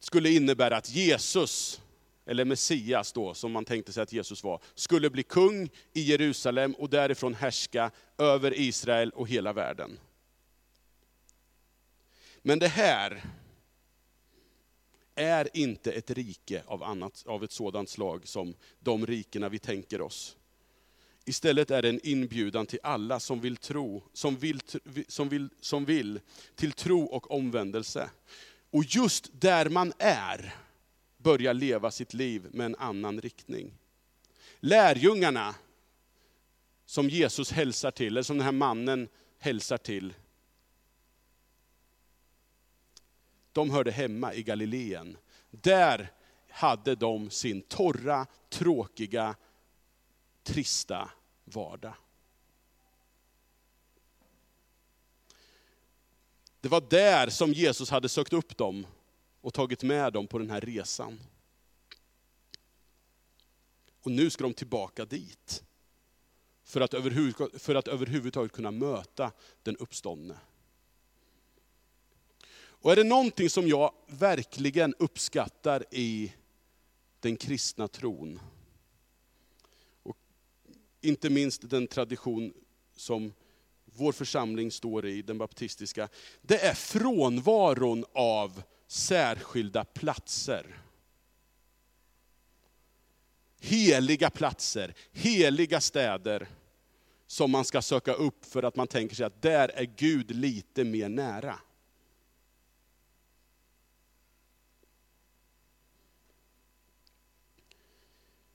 skulle 0.00 0.30
innebära 0.30 0.76
att 0.76 0.90
Jesus 0.90 1.80
eller 2.28 2.44
Messias 2.44 3.12
då, 3.12 3.34
som 3.34 3.52
man 3.52 3.64
tänkte 3.64 3.92
sig 3.92 4.02
att 4.02 4.12
Jesus 4.12 4.44
var, 4.44 4.60
skulle 4.74 5.10
bli 5.10 5.22
kung 5.22 5.70
i 5.92 6.00
Jerusalem 6.00 6.72
och 6.72 6.90
därifrån 6.90 7.34
härska 7.34 7.90
över 8.18 8.58
Israel 8.60 9.10
och 9.10 9.28
hela 9.28 9.52
världen. 9.52 9.98
Men 12.42 12.58
det 12.58 12.68
här 12.68 13.24
är 15.14 15.48
inte 15.56 15.92
ett 15.92 16.10
rike 16.10 16.62
av, 16.66 16.82
annat, 16.82 17.24
av 17.26 17.44
ett 17.44 17.52
sådant 17.52 17.88
slag 17.88 18.28
som 18.28 18.54
de 18.80 19.06
rikena 19.06 19.48
vi 19.48 19.58
tänker 19.58 20.00
oss. 20.00 20.36
Istället 21.24 21.70
är 21.70 21.82
det 21.82 21.88
en 21.88 22.06
inbjudan 22.06 22.66
till 22.66 22.80
alla 22.82 23.20
som 23.20 23.40
vill 23.40 23.56
tro, 23.56 24.02
som 24.12 24.36
vill, 24.36 24.60
som 25.08 25.28
vill, 25.28 25.48
som 25.60 25.84
vill 25.84 26.20
till 26.54 26.72
tro 26.72 27.04
och 27.04 27.30
omvändelse. 27.30 28.10
Och 28.70 28.84
just 28.84 29.30
där 29.40 29.68
man 29.68 29.92
är, 29.98 30.54
börja 31.28 31.52
leva 31.52 31.90
sitt 31.90 32.14
liv 32.14 32.48
med 32.52 32.66
en 32.66 32.76
annan 32.76 33.20
riktning. 33.20 33.72
Lärjungarna 34.60 35.54
som 36.86 37.08
Jesus 37.08 37.52
hälsar 37.52 37.90
till, 37.90 38.06
eller 38.06 38.22
som 38.22 38.36
den 38.36 38.44
här 38.44 38.52
mannen 38.52 39.08
hälsar 39.38 39.78
till, 39.78 40.14
de 43.52 43.70
hörde 43.70 43.90
hemma 43.90 44.34
i 44.34 44.42
Galileen. 44.42 45.16
Där 45.50 46.12
hade 46.48 46.94
de 46.94 47.30
sin 47.30 47.62
torra, 47.62 48.26
tråkiga, 48.48 49.36
trista 50.42 51.10
vardag. 51.44 51.94
Det 56.60 56.68
var 56.68 56.80
där 56.90 57.28
som 57.28 57.52
Jesus 57.52 57.90
hade 57.90 58.08
sökt 58.08 58.32
upp 58.32 58.56
dem 58.56 58.86
och 59.40 59.54
tagit 59.54 59.82
med 59.82 60.12
dem 60.12 60.26
på 60.26 60.38
den 60.38 60.50
här 60.50 60.60
resan. 60.60 61.20
Och 64.02 64.10
nu 64.10 64.30
ska 64.30 64.44
de 64.44 64.54
tillbaka 64.54 65.04
dit. 65.04 65.62
För 66.64 66.80
att, 66.80 66.94
överhuvud, 66.94 67.60
för 67.60 67.74
att 67.74 67.88
överhuvudtaget 67.88 68.52
kunna 68.52 68.70
möta 68.70 69.32
den 69.62 69.76
uppståndne. 69.76 70.36
Och 72.80 72.92
är 72.92 72.96
det 72.96 73.04
någonting 73.04 73.50
som 73.50 73.68
jag 73.68 73.92
verkligen 74.06 74.94
uppskattar 74.98 75.84
i 75.90 76.32
den 77.20 77.36
kristna 77.36 77.88
tron, 77.88 78.40
och 80.02 80.16
inte 81.00 81.30
minst 81.30 81.70
den 81.70 81.86
tradition 81.86 82.52
som 82.96 83.32
vår 83.84 84.12
församling 84.12 84.70
står 84.70 85.06
i, 85.06 85.22
den 85.22 85.38
baptistiska, 85.38 86.08
det 86.42 86.58
är 86.58 86.74
frånvaron 86.74 88.04
av 88.12 88.62
särskilda 88.88 89.84
platser. 89.84 90.80
Heliga 93.60 94.30
platser, 94.30 94.94
heliga 95.12 95.80
städer 95.80 96.48
som 97.26 97.50
man 97.50 97.64
ska 97.64 97.82
söka 97.82 98.12
upp 98.12 98.44
för 98.44 98.62
att 98.62 98.76
man 98.76 98.86
tänker 98.86 99.16
sig 99.16 99.26
att 99.26 99.42
där 99.42 99.68
är 99.68 99.84
Gud 99.96 100.30
lite 100.30 100.84
mer 100.84 101.08
nära. 101.08 101.58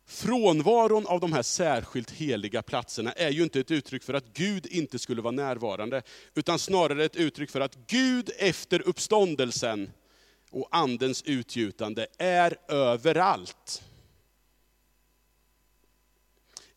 Frånvaron 0.05 1.07
av 1.07 1.19
de 1.19 1.33
här 1.33 1.41
särskilt 1.41 2.11
heliga 2.11 2.61
platserna 2.61 3.11
är 3.11 3.29
ju 3.29 3.43
inte 3.43 3.59
ett 3.59 3.71
uttryck 3.71 4.03
för 4.03 4.13
att 4.13 4.33
Gud 4.33 4.65
inte 4.65 4.99
skulle 4.99 5.21
vara 5.21 5.31
närvarande, 5.31 6.01
utan 6.35 6.59
snarare 6.59 7.05
ett 7.05 7.15
uttryck 7.15 7.49
för 7.49 7.61
att 7.61 7.77
Gud 7.87 8.29
efter 8.37 8.81
uppståndelsen 8.87 9.91
och 10.53 10.67
andens 10.71 11.23
utgjutande 11.23 12.07
är 12.17 12.57
överallt. 12.67 13.83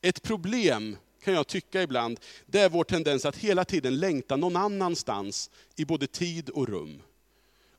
Ett 0.00 0.22
problem 0.22 0.96
kan 1.22 1.34
jag 1.34 1.46
tycka 1.46 1.82
ibland, 1.82 2.20
det 2.46 2.60
är 2.60 2.68
vår 2.68 2.84
tendens 2.84 3.24
att 3.24 3.36
hela 3.36 3.64
tiden 3.64 3.98
längta 3.98 4.36
någon 4.36 4.56
annanstans 4.56 5.50
i 5.76 5.84
både 5.84 6.06
tid 6.06 6.50
och 6.50 6.68
rum. 6.68 7.02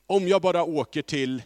Om 0.06 0.28
jag 0.28 0.42
bara 0.42 0.64
åker 0.64 1.02
till 1.02 1.42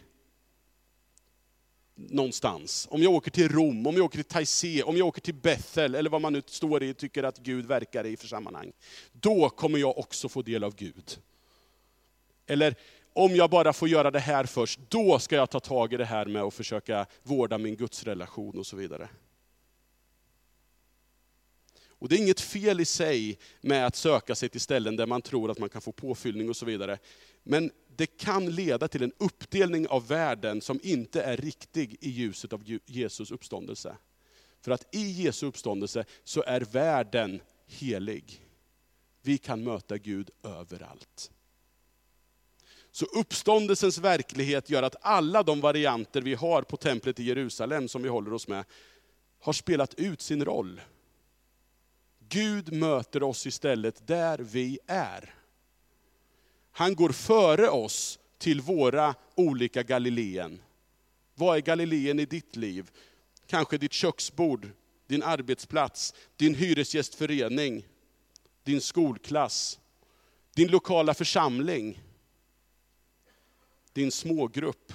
någonstans. 1.95 2.87
Om 2.91 3.03
jag 3.03 3.13
åker 3.13 3.31
till 3.31 3.49
Rom, 3.49 3.87
om 3.87 3.95
jag 3.95 4.05
åker 4.05 4.17
till 4.17 4.25
Taizé, 4.25 4.83
om 4.83 4.97
jag 4.97 5.07
åker 5.07 5.21
till 5.21 5.33
Bethel, 5.33 5.95
eller 5.95 6.09
vad 6.09 6.21
man 6.21 6.33
nu 6.33 6.41
står 6.45 6.83
i 6.83 6.91
och 6.91 6.97
tycker 6.97 7.23
att 7.23 7.37
Gud 7.37 7.65
verkar 7.65 8.05
i 8.05 8.17
för 8.17 8.27
sammanhang. 8.27 8.71
Då 9.11 9.49
kommer 9.49 9.79
jag 9.79 9.97
också 9.97 10.29
få 10.29 10.41
del 10.41 10.63
av 10.63 10.75
Gud. 10.75 11.17
Eller 12.47 12.75
om 13.13 13.35
jag 13.35 13.49
bara 13.49 13.73
får 13.73 13.87
göra 13.87 14.11
det 14.11 14.19
här 14.19 14.45
först, 14.45 14.79
då 14.89 15.19
ska 15.19 15.35
jag 15.35 15.49
ta 15.49 15.59
tag 15.59 15.93
i 15.93 15.97
det 15.97 16.05
här 16.05 16.25
med 16.25 16.41
att 16.41 16.53
försöka 16.53 17.05
vårda 17.23 17.57
min 17.57 17.75
gudsrelation 17.75 18.59
och 18.59 18.65
så 18.65 18.75
vidare. 18.75 19.09
Och 22.03 22.09
det 22.09 22.15
är 22.15 22.19
inget 22.19 22.41
fel 22.41 22.79
i 22.79 22.85
sig 22.85 23.37
med 23.61 23.85
att 23.85 23.95
söka 23.95 24.35
sig 24.35 24.49
till 24.49 24.61
ställen 24.61 24.95
där 24.95 25.05
man 25.05 25.21
tror 25.21 25.51
att 25.51 25.59
man 25.59 25.69
kan 25.69 25.81
få 25.81 25.91
påfyllning 25.91 26.49
och 26.49 26.55
så 26.55 26.65
vidare. 26.65 26.97
Men 27.43 27.71
det 27.95 28.05
kan 28.05 28.45
leda 28.45 28.87
till 28.87 29.03
en 29.03 29.13
uppdelning 29.17 29.87
av 29.87 30.07
världen 30.07 30.61
som 30.61 30.79
inte 30.83 31.21
är 31.21 31.37
riktig 31.37 31.97
i 32.01 32.09
ljuset 32.09 32.53
av 32.53 32.79
Jesus 32.85 33.31
uppståndelse. 33.31 33.97
För 34.61 34.71
att 34.71 34.95
i 34.95 35.11
Jesu 35.11 35.45
uppståndelse 35.45 36.05
så 36.23 36.43
är 36.43 36.61
världen 36.61 37.41
helig. 37.67 38.41
Vi 39.21 39.37
kan 39.37 39.63
möta 39.63 39.97
Gud 39.97 40.29
överallt. 40.43 41.31
Så 42.95 43.05
uppståndelsens 43.05 43.97
verklighet 43.97 44.69
gör 44.69 44.83
att 44.83 44.95
alla 45.01 45.43
de 45.43 45.61
varianter 45.61 46.21
vi 46.21 46.33
har 46.33 46.61
på 46.61 46.77
templet 46.77 47.19
i 47.19 47.23
Jerusalem, 47.23 47.87
som 47.87 48.03
vi 48.03 48.09
håller 48.09 48.33
oss 48.33 48.47
med, 48.47 48.65
har 49.39 49.53
spelat 49.53 49.93
ut 49.93 50.21
sin 50.21 50.45
roll. 50.45 50.81
Gud 52.29 52.73
möter 52.73 53.23
oss 53.23 53.47
istället 53.47 54.07
där 54.07 54.37
vi 54.37 54.79
är. 54.87 55.33
Han 56.71 56.95
går 56.95 57.09
före 57.09 57.69
oss 57.69 58.19
till 58.37 58.61
våra 58.61 59.15
olika 59.35 59.83
Galileen. 59.83 60.61
Vad 61.35 61.57
är 61.57 61.61
Galileen 61.61 62.19
i 62.19 62.25
ditt 62.25 62.55
liv? 62.55 62.91
Kanske 63.47 63.77
ditt 63.77 63.93
köksbord, 63.93 64.69
din 65.07 65.23
arbetsplats, 65.23 66.13
din 66.35 66.55
hyresgästförening, 66.55 67.87
din 68.63 68.81
skolklass, 68.81 69.79
din 70.55 70.71
lokala 70.71 71.13
församling, 71.13 72.01
din 73.93 74.11
smågrupp. 74.11 74.93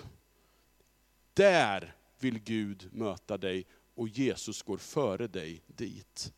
Där 1.35 1.97
vill 2.19 2.39
Gud 2.39 2.89
möta 2.93 3.39
dig 3.39 3.67
och 3.95 4.09
Jesus 4.09 4.63
går 4.63 4.79
före 4.79 5.27
dig 5.27 5.63
dit. 5.67 6.33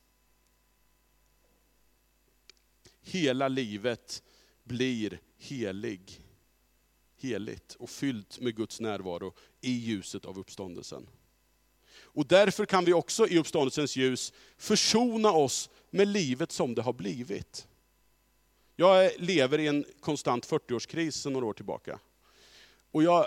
Hela 3.00 3.48
livet 3.48 4.22
blir 4.64 5.20
helig, 5.38 6.22
heligt 7.16 7.74
och 7.74 7.90
fyllt 7.90 8.40
med 8.40 8.56
Guds 8.56 8.80
närvaro 8.80 9.34
i 9.60 9.70
ljuset 9.72 10.24
av 10.24 10.38
uppståndelsen. 10.38 11.08
Och 12.12 12.26
därför 12.26 12.66
kan 12.66 12.84
vi 12.84 12.92
också 12.92 13.28
i 13.28 13.38
uppståndelsens 13.38 13.96
ljus 13.96 14.32
försona 14.56 15.32
oss 15.32 15.70
med 15.90 16.08
livet 16.08 16.52
som 16.52 16.74
det 16.74 16.82
har 16.82 16.92
blivit. 16.92 17.66
Jag 18.76 19.12
lever 19.18 19.58
i 19.58 19.66
en 19.66 19.84
konstant 20.00 20.46
40-årskris 20.46 21.10
sedan 21.10 21.32
några 21.32 21.46
år 21.46 21.52
tillbaka. 21.52 21.98
Och 22.90 23.02
jag 23.02 23.26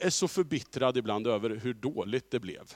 är 0.00 0.10
så 0.10 0.28
förbittrad 0.28 0.96
ibland 0.96 1.26
över 1.26 1.50
hur 1.50 1.74
dåligt 1.74 2.30
det 2.30 2.40
blev. 2.40 2.74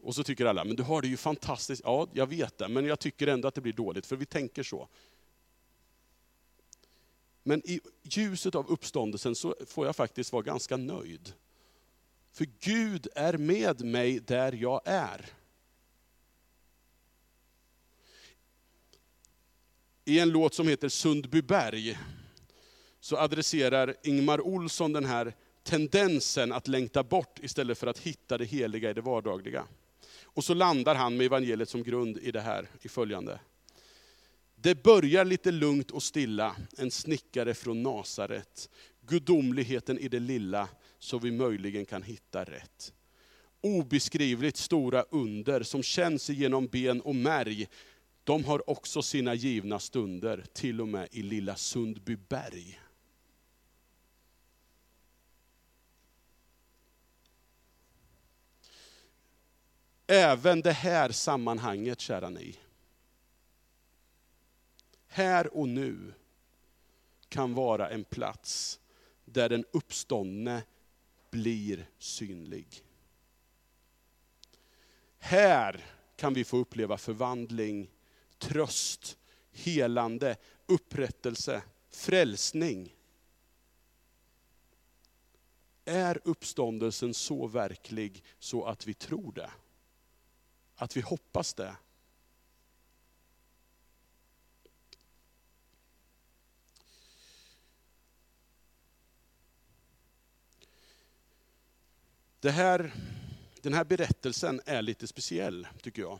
Och 0.00 0.14
så 0.14 0.24
tycker 0.24 0.46
alla, 0.46 0.64
men 0.64 0.76
du 0.76 0.82
har 0.82 1.02
det 1.02 1.08
ju 1.08 1.16
fantastiskt. 1.16 1.82
Ja, 1.84 2.08
jag 2.12 2.26
vet 2.26 2.58
det, 2.58 2.68
men 2.68 2.84
jag 2.84 3.00
tycker 3.00 3.26
ändå 3.26 3.48
att 3.48 3.54
det 3.54 3.60
blir 3.60 3.72
dåligt, 3.72 4.06
för 4.06 4.16
vi 4.16 4.26
tänker 4.26 4.62
så. 4.62 4.88
Men 7.42 7.62
i 7.70 7.80
ljuset 8.02 8.54
av 8.54 8.68
uppståndelsen 8.68 9.34
så 9.34 9.54
får 9.66 9.86
jag 9.86 9.96
faktiskt 9.96 10.32
vara 10.32 10.42
ganska 10.42 10.76
nöjd. 10.76 11.32
För 12.32 12.46
Gud 12.60 13.08
är 13.14 13.38
med 13.38 13.84
mig 13.84 14.20
där 14.20 14.52
jag 14.52 14.80
är. 14.84 15.26
I 20.04 20.18
en 20.18 20.30
låt 20.30 20.54
som 20.54 20.68
heter 20.68 20.88
Sundbyberg 20.88 21.98
så 23.06 23.16
adresserar 23.16 23.94
Ingmar 24.02 24.40
Olsson 24.40 24.92
den 24.92 25.04
här 25.04 25.34
tendensen 25.62 26.52
att 26.52 26.68
längta 26.68 27.02
bort 27.02 27.38
istället 27.42 27.78
för 27.78 27.86
att 27.86 27.98
hitta 27.98 28.38
det 28.38 28.44
heliga 28.44 28.90
i 28.90 28.94
det 28.94 29.00
vardagliga. 29.00 29.64
Och 30.22 30.44
så 30.44 30.54
landar 30.54 30.94
han 30.94 31.16
med 31.16 31.26
evangeliet 31.26 31.68
som 31.68 31.82
grund 31.82 32.18
i 32.18 32.30
det 32.30 32.40
här, 32.40 32.68
i 32.82 32.88
följande. 32.88 33.40
Det 34.54 34.82
börjar 34.82 35.24
lite 35.24 35.50
lugnt 35.50 35.90
och 35.90 36.02
stilla, 36.02 36.56
en 36.78 36.90
snickare 36.90 37.54
från 37.54 37.82
Nasaret. 37.82 38.68
Gudomligheten 39.00 39.98
i 39.98 40.08
det 40.08 40.20
lilla, 40.20 40.68
så 40.98 41.18
vi 41.18 41.30
möjligen 41.30 41.84
kan 41.84 42.02
hitta 42.02 42.44
rätt. 42.44 42.92
Obeskrivligt 43.60 44.56
stora 44.56 45.04
under 45.10 45.62
som 45.62 45.82
känns 45.82 46.30
genom 46.30 46.66
ben 46.66 47.00
och 47.00 47.16
märg, 47.16 47.68
de 48.24 48.44
har 48.44 48.70
också 48.70 49.02
sina 49.02 49.34
givna 49.34 49.78
stunder, 49.78 50.44
till 50.52 50.80
och 50.80 50.88
med 50.88 51.08
i 51.12 51.22
lilla 51.22 51.56
Sundbyberg. 51.56 52.80
Även 60.06 60.60
det 60.60 60.72
här 60.72 61.10
sammanhanget, 61.10 62.00
kära 62.00 62.28
ni, 62.28 62.58
här 65.06 65.56
och 65.56 65.68
nu 65.68 66.14
kan 67.28 67.54
vara 67.54 67.90
en 67.90 68.04
plats 68.04 68.80
där 69.24 69.48
den 69.48 69.64
uppståndne 69.72 70.62
blir 71.30 71.86
synlig. 71.98 72.84
Här 75.18 75.84
kan 76.16 76.34
vi 76.34 76.44
få 76.44 76.56
uppleva 76.56 76.98
förvandling, 76.98 77.90
tröst, 78.38 79.18
helande, 79.52 80.36
upprättelse, 80.66 81.62
frälsning. 81.90 82.94
Är 85.84 86.20
uppståndelsen 86.24 87.14
så 87.14 87.46
verklig 87.46 88.24
så 88.38 88.64
att 88.64 88.86
vi 88.86 88.94
tror 88.94 89.32
det? 89.32 89.50
Att 90.76 90.96
vi 90.96 91.00
hoppas 91.00 91.54
det? 91.54 91.76
Det 102.40 102.50
här, 102.50 102.92
den 103.62 103.74
här 103.74 103.84
berättelsen 103.84 104.60
är 104.64 104.82
lite 104.82 105.06
speciell, 105.06 105.68
tycker 105.82 106.02
jag. 106.02 106.18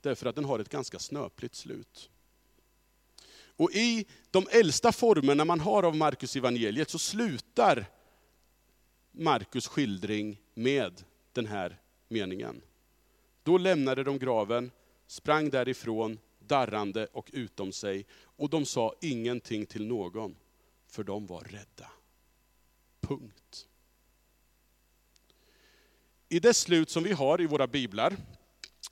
Därför 0.00 0.26
att 0.26 0.34
den 0.34 0.44
har 0.44 0.58
ett 0.58 0.68
ganska 0.68 0.98
snöpligt 0.98 1.54
slut. 1.54 2.10
Och 3.58 3.72
i 3.72 4.06
de 4.30 4.46
äldsta 4.50 4.92
formerna 4.92 5.44
man 5.44 5.60
har 5.60 5.82
av 5.82 5.96
Markus 5.96 6.36
evangeliet 6.36 6.90
så 6.90 6.98
slutar 6.98 7.86
Markus 9.12 9.66
skildring 9.68 10.40
med 10.54 11.04
den 11.32 11.46
här 11.46 11.80
meningen. 12.08 12.62
Då 13.48 13.58
lämnade 13.58 14.04
de 14.04 14.18
graven, 14.18 14.70
sprang 15.06 15.50
därifrån, 15.50 16.18
darrande 16.38 17.06
och 17.12 17.30
utom 17.32 17.72
sig, 17.72 18.06
och 18.22 18.50
de 18.50 18.66
sa 18.66 18.94
ingenting 19.00 19.66
till 19.66 19.86
någon, 19.86 20.36
för 20.88 21.04
de 21.04 21.26
var 21.26 21.40
rädda. 21.40 21.90
Punkt. 23.00 23.66
I 26.28 26.40
det 26.40 26.54
slut 26.54 26.90
som 26.90 27.02
vi 27.02 27.12
har 27.12 27.40
i 27.40 27.46
våra 27.46 27.66
biblar, 27.66 28.16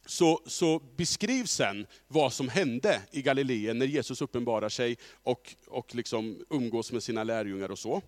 så, 0.07 0.41
så 0.47 0.83
beskrivs 0.97 1.51
sen 1.51 1.87
vad 2.09 2.33
som 2.33 2.49
hände 2.49 3.03
i 3.11 3.23
Galileen 3.23 3.79
när 3.79 3.87
Jesus 3.87 4.23
uppenbarar 4.23 4.69
sig 4.69 4.99
och, 5.23 5.55
och 5.67 5.95
liksom 5.95 6.45
umgås 6.51 6.93
med 6.93 7.03
sina 7.03 7.25
lärjungar 7.25 7.71
och 7.71 7.79
så. 7.79 8.03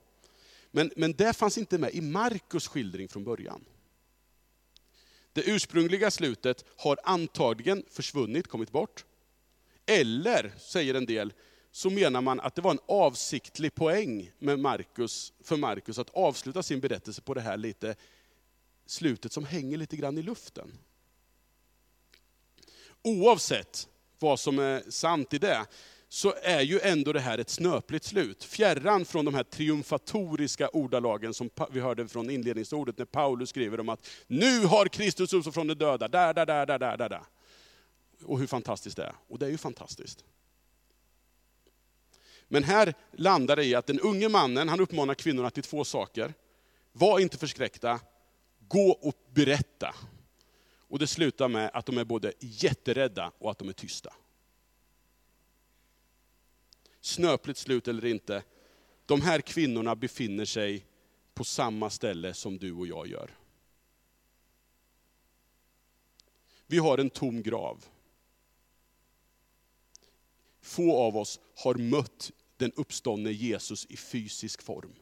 Men, 0.70 0.90
men 0.96 1.12
det 1.12 1.36
fanns 1.36 1.58
inte 1.58 1.78
med 1.78 1.94
i 1.94 2.00
Markus 2.00 2.68
skildring 2.68 3.08
från 3.08 3.24
början. 3.24 3.64
Det 5.38 5.50
ursprungliga 5.50 6.10
slutet 6.10 6.64
har 6.76 6.98
antagligen 7.04 7.84
försvunnit, 7.90 8.46
kommit 8.46 8.70
bort. 8.70 9.04
Eller, 9.86 10.52
säger 10.58 10.94
en 10.94 11.06
del, 11.06 11.32
så 11.70 11.90
menar 11.90 12.20
man 12.20 12.40
att 12.40 12.54
det 12.54 12.62
var 12.62 12.70
en 12.70 12.80
avsiktlig 12.86 13.74
poäng 13.74 14.32
med 14.38 14.58
Marcus, 14.58 15.32
för 15.44 15.56
Markus 15.56 15.98
att 15.98 16.10
avsluta 16.10 16.62
sin 16.62 16.80
berättelse 16.80 17.22
på 17.22 17.34
det 17.34 17.40
här 17.40 17.56
lite 17.56 17.96
slutet 18.86 19.32
som 19.32 19.44
hänger 19.44 19.78
lite 19.78 19.96
grann 19.96 20.18
i 20.18 20.22
luften. 20.22 20.78
Oavsett 23.02 23.88
vad 24.18 24.40
som 24.40 24.58
är 24.58 24.90
sant 24.90 25.34
i 25.34 25.38
det, 25.38 25.66
så 26.08 26.34
är 26.42 26.60
ju 26.60 26.80
ändå 26.80 27.12
det 27.12 27.20
här 27.20 27.38
ett 27.38 27.50
snöpligt 27.50 28.04
slut. 28.04 28.44
Fjärran 28.44 29.04
från 29.04 29.24
de 29.24 29.34
här 29.34 29.42
triumfatoriska 29.42 30.68
ordalagen 30.68 31.34
som 31.34 31.50
vi 31.70 31.80
hörde 31.80 32.08
från 32.08 32.30
inledningsordet 32.30 32.98
när 32.98 33.04
Paulus 33.04 33.48
skriver 33.48 33.80
om 33.80 33.88
att 33.88 34.06
nu 34.26 34.64
har 34.64 34.86
Kristus 34.86 35.32
uppstått 35.32 35.54
från 35.54 35.66
de 35.66 35.74
döda, 35.74 36.08
där, 36.08 36.34
där, 36.34 36.46
där, 36.46 36.66
där, 36.66 36.78
där, 36.78 37.08
där. 37.08 37.22
Och 38.24 38.38
hur 38.38 38.46
fantastiskt 38.46 38.96
det 38.96 39.04
är. 39.04 39.14
Och 39.28 39.38
det 39.38 39.46
är 39.46 39.50
ju 39.50 39.58
fantastiskt. 39.58 40.24
Men 42.48 42.64
här 42.64 42.94
landar 43.12 43.56
det 43.56 43.64
i 43.64 43.74
att 43.74 43.86
den 43.86 44.00
unge 44.00 44.28
mannen, 44.28 44.68
han 44.68 44.80
uppmanar 44.80 45.14
kvinnorna 45.14 45.50
till 45.50 45.62
två 45.62 45.84
saker. 45.84 46.34
Var 46.92 47.18
inte 47.18 47.38
förskräckta, 47.38 48.00
gå 48.68 48.90
och 48.90 49.14
berätta. 49.34 49.94
Och 50.88 50.98
det 50.98 51.06
slutar 51.06 51.48
med 51.48 51.70
att 51.74 51.86
de 51.86 51.98
är 51.98 52.04
både 52.04 52.32
jätterädda 52.40 53.32
och 53.38 53.50
att 53.50 53.58
de 53.58 53.68
är 53.68 53.72
tysta. 53.72 54.14
Snöpligt 57.00 57.58
slut 57.58 57.88
eller 57.88 58.04
inte, 58.04 58.42
de 59.06 59.20
här 59.20 59.40
kvinnorna 59.40 59.96
befinner 59.96 60.44
sig 60.44 60.86
på 61.34 61.44
samma 61.44 61.90
ställe 61.90 62.34
som 62.34 62.58
du 62.58 62.72
och 62.72 62.86
jag 62.86 63.06
gör. 63.06 63.30
Vi 66.66 66.78
har 66.78 66.98
en 66.98 67.10
tom 67.10 67.42
grav. 67.42 67.84
Få 70.60 70.96
av 70.96 71.16
oss 71.16 71.40
har 71.54 71.74
mött 71.74 72.32
den 72.56 72.72
uppståndne 72.72 73.30
Jesus 73.30 73.86
i 73.86 73.96
fysisk 73.96 74.62
form. 74.62 74.94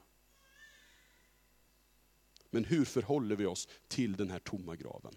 Men 2.50 2.64
hur 2.64 2.84
förhåller 2.84 3.36
vi 3.36 3.46
oss 3.46 3.68
till 3.88 4.16
den 4.16 4.30
här 4.30 4.38
tomma 4.38 4.76
graven? 4.76 5.14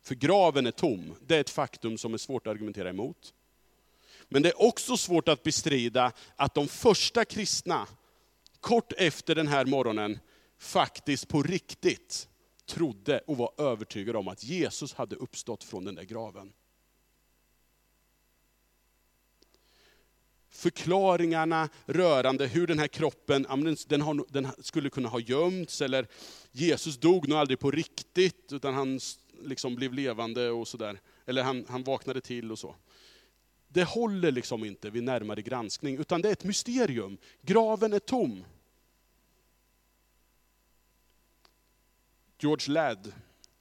För 0.00 0.14
graven 0.14 0.66
är 0.66 0.70
tom, 0.70 1.14
det 1.26 1.36
är 1.36 1.40
ett 1.40 1.50
faktum 1.50 1.98
som 1.98 2.14
är 2.14 2.18
svårt 2.18 2.46
att 2.46 2.50
argumentera 2.50 2.90
emot. 2.90 3.34
Men 4.28 4.42
det 4.42 4.48
är 4.48 4.62
också 4.62 4.96
svårt 4.96 5.28
att 5.28 5.42
bestrida 5.42 6.12
att 6.36 6.54
de 6.54 6.68
första 6.68 7.24
kristna, 7.24 7.86
kort 8.60 8.92
efter 8.96 9.34
den 9.34 9.48
här 9.48 9.64
morgonen, 9.64 10.18
faktiskt 10.58 11.28
på 11.28 11.42
riktigt 11.42 12.28
trodde 12.66 13.18
och 13.26 13.36
var 13.36 13.52
övertygade 13.58 14.18
om 14.18 14.28
att 14.28 14.44
Jesus 14.44 14.94
hade 14.94 15.16
uppstått 15.16 15.64
från 15.64 15.84
den 15.84 15.94
där 15.94 16.04
graven. 16.04 16.52
förklaringarna 20.58 21.68
rörande 21.86 22.46
hur 22.46 22.66
den 22.66 22.78
här 22.78 22.88
kroppen 22.88 23.46
den, 23.88 24.00
har, 24.00 24.32
den 24.32 24.48
skulle 24.60 24.90
kunna 24.90 25.08
ha 25.08 25.20
gömts, 25.20 25.80
eller 25.80 26.06
Jesus 26.52 26.96
dog 26.96 27.28
nog 27.28 27.38
aldrig 27.38 27.58
på 27.58 27.70
riktigt, 27.70 28.52
utan 28.52 28.74
han 28.74 29.00
liksom 29.42 29.74
blev 29.74 29.92
levande 29.92 30.50
och 30.50 30.68
sådär. 30.68 31.00
Eller 31.26 31.42
han, 31.42 31.64
han 31.68 31.84
vaknade 31.84 32.20
till 32.20 32.52
och 32.52 32.58
så. 32.58 32.74
Det 33.68 33.84
håller 33.84 34.32
liksom 34.32 34.64
inte 34.64 34.90
vid 34.90 35.02
närmare 35.02 35.42
granskning, 35.42 35.98
utan 35.98 36.22
det 36.22 36.28
är 36.28 36.32
ett 36.32 36.44
mysterium. 36.44 37.18
Graven 37.42 37.92
är 37.92 37.98
tom. 37.98 38.44
George 42.38 42.72
Ladd, 42.72 43.12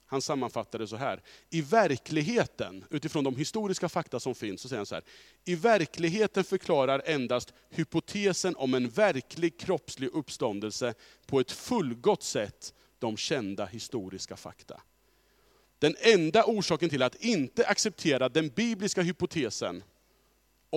han 0.06 0.22
sammanfattar 0.22 0.80
det 0.80 0.88
så 0.88 0.96
här. 0.96 1.22
I 1.50 1.62
verkligheten, 1.62 2.86
utifrån 2.90 3.24
de 3.24 3.36
historiska 3.36 3.90
fakta 3.90 4.20
som 4.20 4.36
finns, 4.36 4.62
så 4.62 4.70
säger 4.70 4.80
han 4.80 4.86
så 4.86 4.96
här. 4.96 5.04
I 5.46 5.56
verkligheten 5.56 6.44
förklarar 6.44 7.02
endast 7.06 7.54
hypotesen 7.70 8.56
om 8.56 8.74
en 8.74 8.90
verklig 8.90 9.60
kroppslig 9.60 10.10
uppståndelse 10.14 10.94
på 11.26 11.40
ett 11.40 11.52
fullgott 11.52 12.24
sätt 12.24 12.74
de 13.00 13.18
kända 13.18 13.66
historiska 13.66 14.36
fakta. 14.36 14.82
Den 15.80 15.96
enda 16.00 16.44
orsaken 16.46 16.90
till 16.90 17.04
att 17.04 17.16
inte 17.16 17.68
acceptera 17.68 18.30
den 18.30 18.50
bibliska 18.50 19.02
hypotesen 19.02 19.84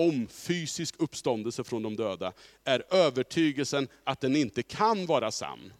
om 0.07 0.27
fysisk 0.27 0.95
uppståndelse 0.97 1.63
från 1.63 1.83
de 1.83 1.95
döda, 1.95 2.33
är 2.63 2.83
övertygelsen 2.89 3.87
att 4.03 4.21
den 4.21 4.35
inte 4.35 4.63
kan 4.63 5.05
vara 5.05 5.31
sann. 5.31 5.73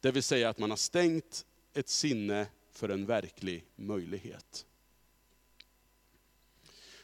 Det 0.00 0.10
vill 0.10 0.22
säga 0.22 0.48
att 0.48 0.58
man 0.58 0.70
har 0.70 0.76
stängt 0.76 1.46
ett 1.74 1.88
sinne 1.88 2.46
för 2.72 2.88
en 2.88 3.06
verklig 3.06 3.64
möjlighet. 3.76 4.66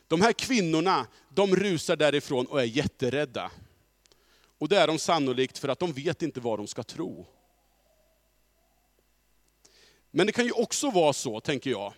De 0.09 0.21
här 0.21 0.33
kvinnorna, 0.33 1.07
de 1.29 1.57
rusar 1.57 1.97
därifrån 1.97 2.47
och 2.47 2.61
är 2.61 2.65
jätterädda. 2.65 3.51
Och 4.59 4.69
det 4.69 4.79
är 4.79 4.87
de 4.87 4.99
sannolikt 4.99 5.59
för 5.59 5.69
att 5.69 5.79
de 5.79 5.93
vet 5.93 6.23
inte 6.23 6.41
vad 6.41 6.59
de 6.59 6.67
ska 6.67 6.83
tro. 6.83 7.27
Men 10.11 10.27
det 10.27 10.33
kan 10.33 10.45
ju 10.45 10.53
också 10.53 10.91
vara 10.91 11.13
så, 11.13 11.41
tänker 11.41 11.71
jag, 11.71 11.95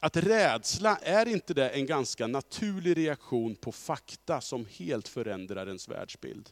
att 0.00 0.16
rädsla, 0.16 0.96
är 0.96 1.28
inte 1.28 1.54
det 1.54 1.68
en 1.68 1.86
ganska 1.86 2.26
naturlig 2.26 2.96
reaktion 2.96 3.56
på 3.56 3.72
fakta 3.72 4.40
som 4.40 4.66
helt 4.66 5.08
förändrar 5.08 5.66
ens 5.66 5.88
världsbild? 5.88 6.50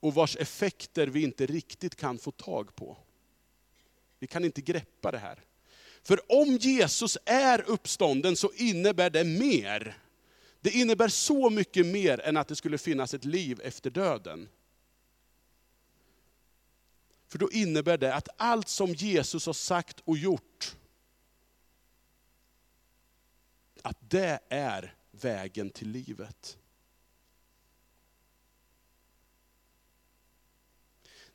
Och 0.00 0.14
vars 0.14 0.36
effekter 0.36 1.06
vi 1.06 1.22
inte 1.22 1.46
riktigt 1.46 1.96
kan 1.96 2.18
få 2.18 2.30
tag 2.30 2.76
på. 2.76 2.96
Vi 4.18 4.26
kan 4.26 4.44
inte 4.44 4.60
greppa 4.60 5.10
det 5.10 5.18
här. 5.18 5.44
För 6.02 6.32
om 6.32 6.56
Jesus 6.56 7.18
är 7.24 7.70
uppstånden 7.70 8.36
så 8.36 8.52
innebär 8.52 9.10
det 9.10 9.24
mer. 9.24 9.98
Det 10.60 10.70
innebär 10.70 11.08
så 11.08 11.50
mycket 11.50 11.86
mer 11.86 12.20
än 12.20 12.36
att 12.36 12.48
det 12.48 12.56
skulle 12.56 12.78
finnas 12.78 13.14
ett 13.14 13.24
liv 13.24 13.60
efter 13.64 13.90
döden. 13.90 14.48
För 17.28 17.38
då 17.38 17.50
innebär 17.50 17.98
det 17.98 18.14
att 18.14 18.28
allt 18.36 18.68
som 18.68 18.94
Jesus 18.94 19.46
har 19.46 19.52
sagt 19.52 20.00
och 20.04 20.18
gjort, 20.18 20.76
att 23.84 24.10
det 24.10 24.38
är 24.48 24.94
vägen 25.10 25.70
till 25.70 25.88
livet. 25.88 26.58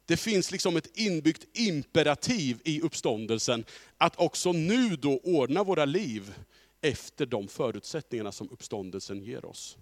Det 0.05 0.17
finns 0.17 0.51
liksom 0.51 0.77
ett 0.77 0.97
inbyggt 0.97 1.57
imperativ 1.57 2.61
i 2.63 2.81
uppståndelsen, 2.81 3.65
att 3.97 4.19
också 4.19 4.51
nu 4.51 4.95
då 4.95 5.17
ordna 5.17 5.63
våra 5.63 5.85
liv 5.85 6.33
efter 6.81 7.25
de 7.25 7.47
förutsättningarna 7.47 8.31
som 8.31 8.49
uppståndelsen 8.49 9.23
ger 9.23 9.45
oss. 9.45 9.77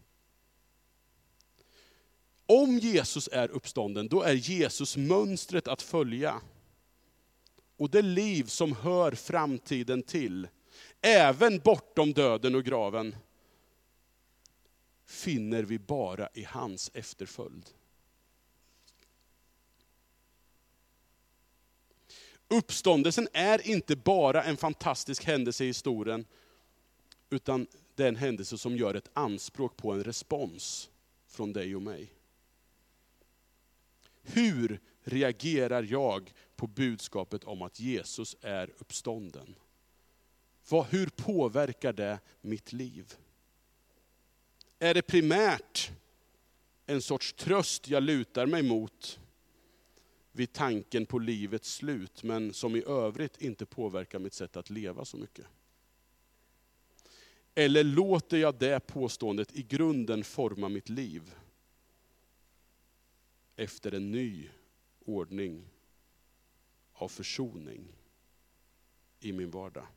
Om 2.46 2.80
Jesus 2.80 3.30
är 3.32 3.50
uppstånden, 3.50 4.08
då 4.08 4.22
är 4.22 4.34
Jesus 4.34 4.98
mönstret 4.98 5.68
att 5.68 5.82
följa. 5.82 6.42
Och 7.78 7.90
det 7.90 8.02
liv 8.02 8.44
som 8.44 8.76
hör 8.76 9.12
framtiden 9.12 10.04
till, 10.04 10.48
även 11.02 11.60
bortom 11.60 12.14
döden 12.14 12.56
och 12.56 12.64
graven, 12.64 13.16
finner 15.06 15.64
vi 15.64 15.80
bara 15.80 16.30
i 16.34 16.44
hans 16.44 16.92
efterföljd. 16.94 17.70
Uppståndelsen 22.48 23.28
är 23.34 23.68
inte 23.68 23.96
bara 23.96 24.44
en 24.44 24.58
fantastisk 24.58 25.24
händelse 25.24 25.64
i 25.64 25.68
historien, 25.68 26.26
utan 27.30 27.68
det 27.96 28.04
är 28.04 28.08
en 28.08 28.16
händelse 28.16 28.58
som 28.58 28.78
gör 28.78 28.94
ett 28.94 29.10
anspråk 29.14 29.78
på 29.78 29.92
en 29.92 30.04
respons 30.04 30.90
från 31.28 31.54
dig 31.54 31.76
och 31.76 31.82
mig. 31.82 32.14
Hur 34.22 34.80
reagerar 35.04 35.84
jag 35.84 36.34
på 36.56 36.68
budskapet 36.68 37.44
om 37.44 37.62
att 37.62 37.80
Jesus 37.80 38.36
är 38.42 38.74
uppstånden? 38.78 39.56
Vad, 40.70 40.86
hur 40.86 41.08
påverkar 41.08 41.94
det 41.94 42.20
mitt 42.42 42.74
liv? 42.74 43.16
Är 44.80 44.94
det 44.94 45.02
primärt 45.02 45.92
en 46.86 47.02
sorts 47.02 47.34
tröst 47.34 47.88
jag 47.88 48.04
lutar 48.04 48.46
mig 48.46 48.64
mot 48.64 49.20
vid 50.32 50.54
tanken 50.54 51.06
på 51.06 51.20
livets 51.20 51.74
slut, 51.74 52.24
men 52.24 52.54
som 52.54 52.76
i 52.76 52.84
övrigt 52.84 53.42
inte 53.42 53.66
påverkar 53.66 54.20
mitt 54.20 54.34
sätt 54.34 54.58
att 54.58 54.70
leva 54.70 55.06
så 55.06 55.18
mycket? 55.18 55.46
Eller 57.56 57.84
låter 57.84 58.38
jag 58.38 58.56
det 58.56 58.80
påståendet 58.80 59.56
i 59.56 59.64
grunden 59.64 60.24
forma 60.24 60.70
mitt 60.70 60.90
liv? 60.90 61.36
efter 63.58 63.92
en 63.92 64.12
ny 64.12 64.50
ordning 65.06 65.70
av 66.94 67.08
försoning 67.08 67.88
i 69.20 69.32
min 69.32 69.52
vardag. 69.52 69.88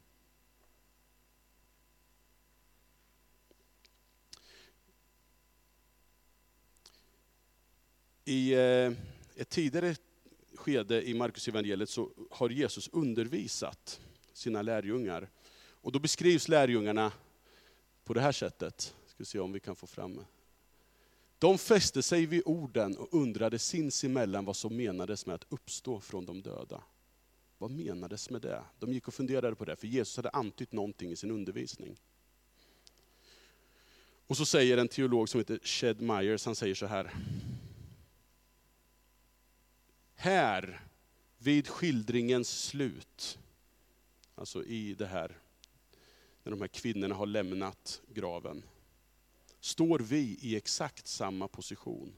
I 8.31 8.53
eh, 8.55 8.93
ett 9.37 9.49
tidigare 9.49 9.97
skede 10.55 11.09
i 11.09 11.15
Markus 11.15 11.49
evangeliet 11.49 11.89
så 11.89 12.11
har 12.31 12.51
Jesus 12.51 12.89
undervisat 12.93 14.01
sina 14.33 14.63
lärjungar. 14.63 15.31
Och 15.61 15.93
då 15.93 15.99
beskrivs 15.99 16.49
lärjungarna 16.49 17.13
på 18.05 18.15
det 18.15 18.21
här 18.21 18.33
sättet. 18.33 18.95
Ska 19.07 19.25
se 19.25 19.39
om 19.39 19.53
vi 19.53 19.61
kan 19.61 19.77
få 19.77 19.87
fram. 19.87 20.25
De 21.39 21.59
fäste 21.59 22.03
sig 22.03 22.27
vid 22.27 22.43
orden 22.45 22.97
och 22.97 23.15
undrade 23.15 23.59
sinsemellan 23.59 24.45
vad 24.45 24.57
som 24.57 24.77
menades 24.77 25.27
med 25.27 25.35
att 25.35 25.47
uppstå 25.49 26.01
från 26.01 26.27
de 26.27 26.43
döda. 26.43 26.83
Vad 27.59 27.71
menades 27.71 28.31
med 28.31 28.43
det? 28.43 28.63
De 28.79 28.93
gick 28.93 29.09
och 29.09 29.15
funderade 29.15 29.57
på 29.57 29.65
det, 29.65 29.77
för 29.77 29.87
Jesus 29.87 30.17
hade 30.17 30.31
antytt 30.31 30.73
någonting 30.73 31.11
i 31.11 31.17
sin 31.17 31.31
undervisning. 31.31 31.97
Och 34.27 34.37
så 34.37 34.45
säger 34.45 34.77
en 34.77 34.89
teolog 34.89 35.29
som 35.29 35.41
heter 35.41 35.59
Shed 35.63 36.01
Myers, 36.01 36.47
han 36.47 36.55
säger 36.55 36.75
så 36.75 36.87
här. 36.87 37.11
Här, 40.23 40.81
vid 41.39 41.69
skildringens 41.69 42.65
slut, 42.65 43.39
alltså 44.35 44.65
i 44.65 44.95
det 44.95 45.07
här, 45.07 45.39
när 46.43 46.51
de 46.51 46.61
här 46.61 46.69
kvinnorna 46.69 47.15
har 47.15 47.27
lämnat 47.27 48.03
graven, 48.09 48.63
står 49.61 49.99
vi 49.99 50.39
i 50.41 50.57
exakt 50.57 51.07
samma 51.07 51.49
position. 51.49 52.13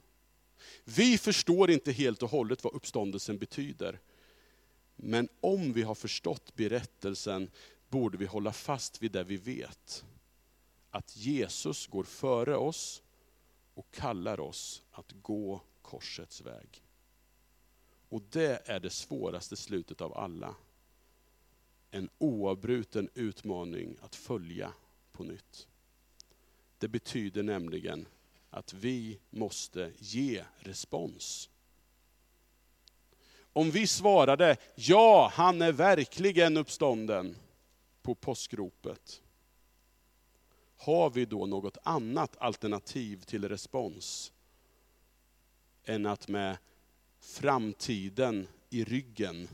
Vi 0.85 1.19
förstår 1.19 1.71
inte 1.71 1.93
helt 1.93 2.23
och 2.23 2.31
hållet 2.31 2.65
vad 2.65 2.75
uppståndelsen 2.75 3.38
betyder. 3.38 4.01
Men 4.97 5.29
om 5.41 5.73
vi 5.73 5.83
har 5.83 5.95
förstått 5.95 6.55
berättelsen 6.55 7.51
borde 7.88 8.19
vi 8.19 8.27
hålla 8.27 8.53
fast 8.53 9.03
vid 9.03 9.12
det 9.12 9.25
vi 9.25 9.37
vet. 9.37 10.05
Att 10.91 11.17
Jesus 11.17 11.87
går 11.87 12.05
före 12.05 12.57
oss 12.57 13.03
och 13.75 13.91
kallar 13.91 14.41
oss 14.41 14.83
att 14.91 15.12
gå 15.23 15.61
korsets 15.83 16.41
väg. 16.41 16.83
Och 18.12 18.22
det 18.31 18.62
är 18.68 18.81
det 18.81 18.90
svåraste 18.90 19.57
slutet 19.57 20.01
av 20.01 20.18
alla. 20.18 20.55
En 21.90 22.11
oavbruten 22.18 23.09
utmaning 23.14 23.96
att 24.03 24.14
följa 24.14 24.72
på 25.12 25.25
nytt. 25.25 25.68
Det 26.79 26.88
betyder 26.88 27.42
nämligen 27.42 28.07
att 28.51 28.72
vi 28.72 29.18
måste 29.31 29.92
ge 29.98 30.44
respons. 30.57 31.51
Om 33.53 33.70
vi 33.70 33.87
svarade, 33.87 34.57
ja 34.75 35.31
han 35.35 35.62
är 35.62 35.72
verkligen 35.72 36.57
uppstånden 36.57 37.37
på 38.03 38.14
påskropet. 38.14 39.22
Har 40.77 41.11
vi 41.11 41.25
då 41.25 41.46
något 41.46 41.79
annat 41.83 42.37
alternativ 42.37 43.22
till 43.22 43.48
respons 43.48 44.33
än 45.85 46.07
att 46.07 46.29
med 46.29 46.57
framtiden 47.22 48.48
i 48.70 48.85
ryggen 48.85 49.48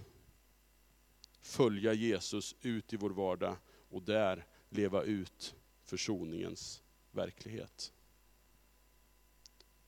följa 1.41 1.93
Jesus 1.93 2.55
ut 2.63 2.93
i 2.93 2.97
vår 2.97 3.11
vardag 3.11 3.57
och 3.91 4.03
där 4.03 4.47
leva 4.69 5.03
ut 5.03 5.55
försoningens 5.85 6.83
verklighet. 7.11 7.93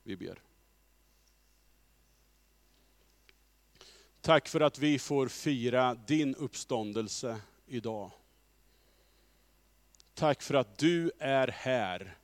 Vi 0.03 0.15
ber. 0.15 0.41
Tack 4.21 4.47
för 4.47 4.59
att 4.59 4.79
vi 4.79 4.99
får 4.99 5.27
fira 5.27 5.95
din 5.95 6.35
uppståndelse 6.35 7.41
idag. 7.65 8.11
Tack 10.13 10.41
för 10.41 10.53
att 10.53 10.77
du 10.77 11.11
är 11.19 11.47
här 11.47 12.17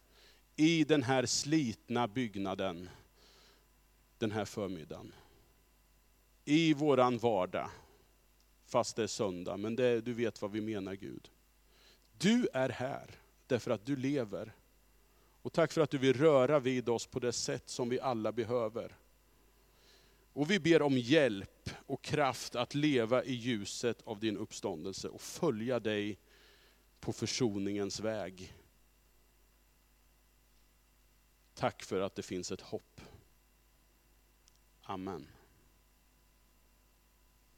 i 0.56 0.84
den 0.84 1.04
här 1.04 1.26
slitna 1.26 2.08
byggnaden 2.08 2.90
den 4.18 4.32
här 4.32 4.46
förmiddagen. 4.46 5.14
I 6.50 6.74
våran 6.74 7.18
vardag, 7.18 7.70
fast 8.66 8.96
det 8.96 9.04
är 9.04 9.08
söndag, 9.08 9.58
men 9.58 9.76
det, 9.76 10.02
du 10.02 10.14
vet 10.14 10.42
vad 10.42 10.52
vi 10.52 10.62
menar 10.62 10.94
Gud. 10.94 11.32
Du 12.18 12.48
är 12.54 12.70
här 12.70 13.16
därför 13.48 13.72
att 13.72 13.86
du 13.86 13.96
lever. 13.96 14.56
Och 15.42 15.54
tack 15.54 15.72
för 15.72 15.82
att 15.82 15.90
du 15.90 15.98
vill 15.98 16.14
röra 16.14 16.60
vid 16.60 16.90
oss 16.90 17.08
på 17.08 17.20
det 17.20 17.32
sätt 17.32 17.70
som 17.70 17.90
vi 17.90 18.00
alla 18.00 18.32
behöver. 18.32 18.98
Och 20.34 20.52
vi 20.52 20.60
ber 20.60 20.82
om 20.82 20.98
hjälp 20.98 21.70
och 21.86 22.02
kraft 22.02 22.56
att 22.56 22.76
leva 22.76 23.24
i 23.24 23.34
ljuset 23.34 24.02
av 24.02 24.20
din 24.20 24.38
uppståndelse 24.38 25.08
och 25.08 25.22
följa 25.22 25.80
dig 25.80 26.20
på 27.00 27.14
försoningens 27.14 28.00
väg. 28.00 28.54
Tack 31.54 31.84
för 31.84 32.02
att 32.02 32.16
det 32.16 32.24
finns 32.24 32.52
ett 32.52 32.62
hopp. 32.62 33.02
Amen. 34.84 35.28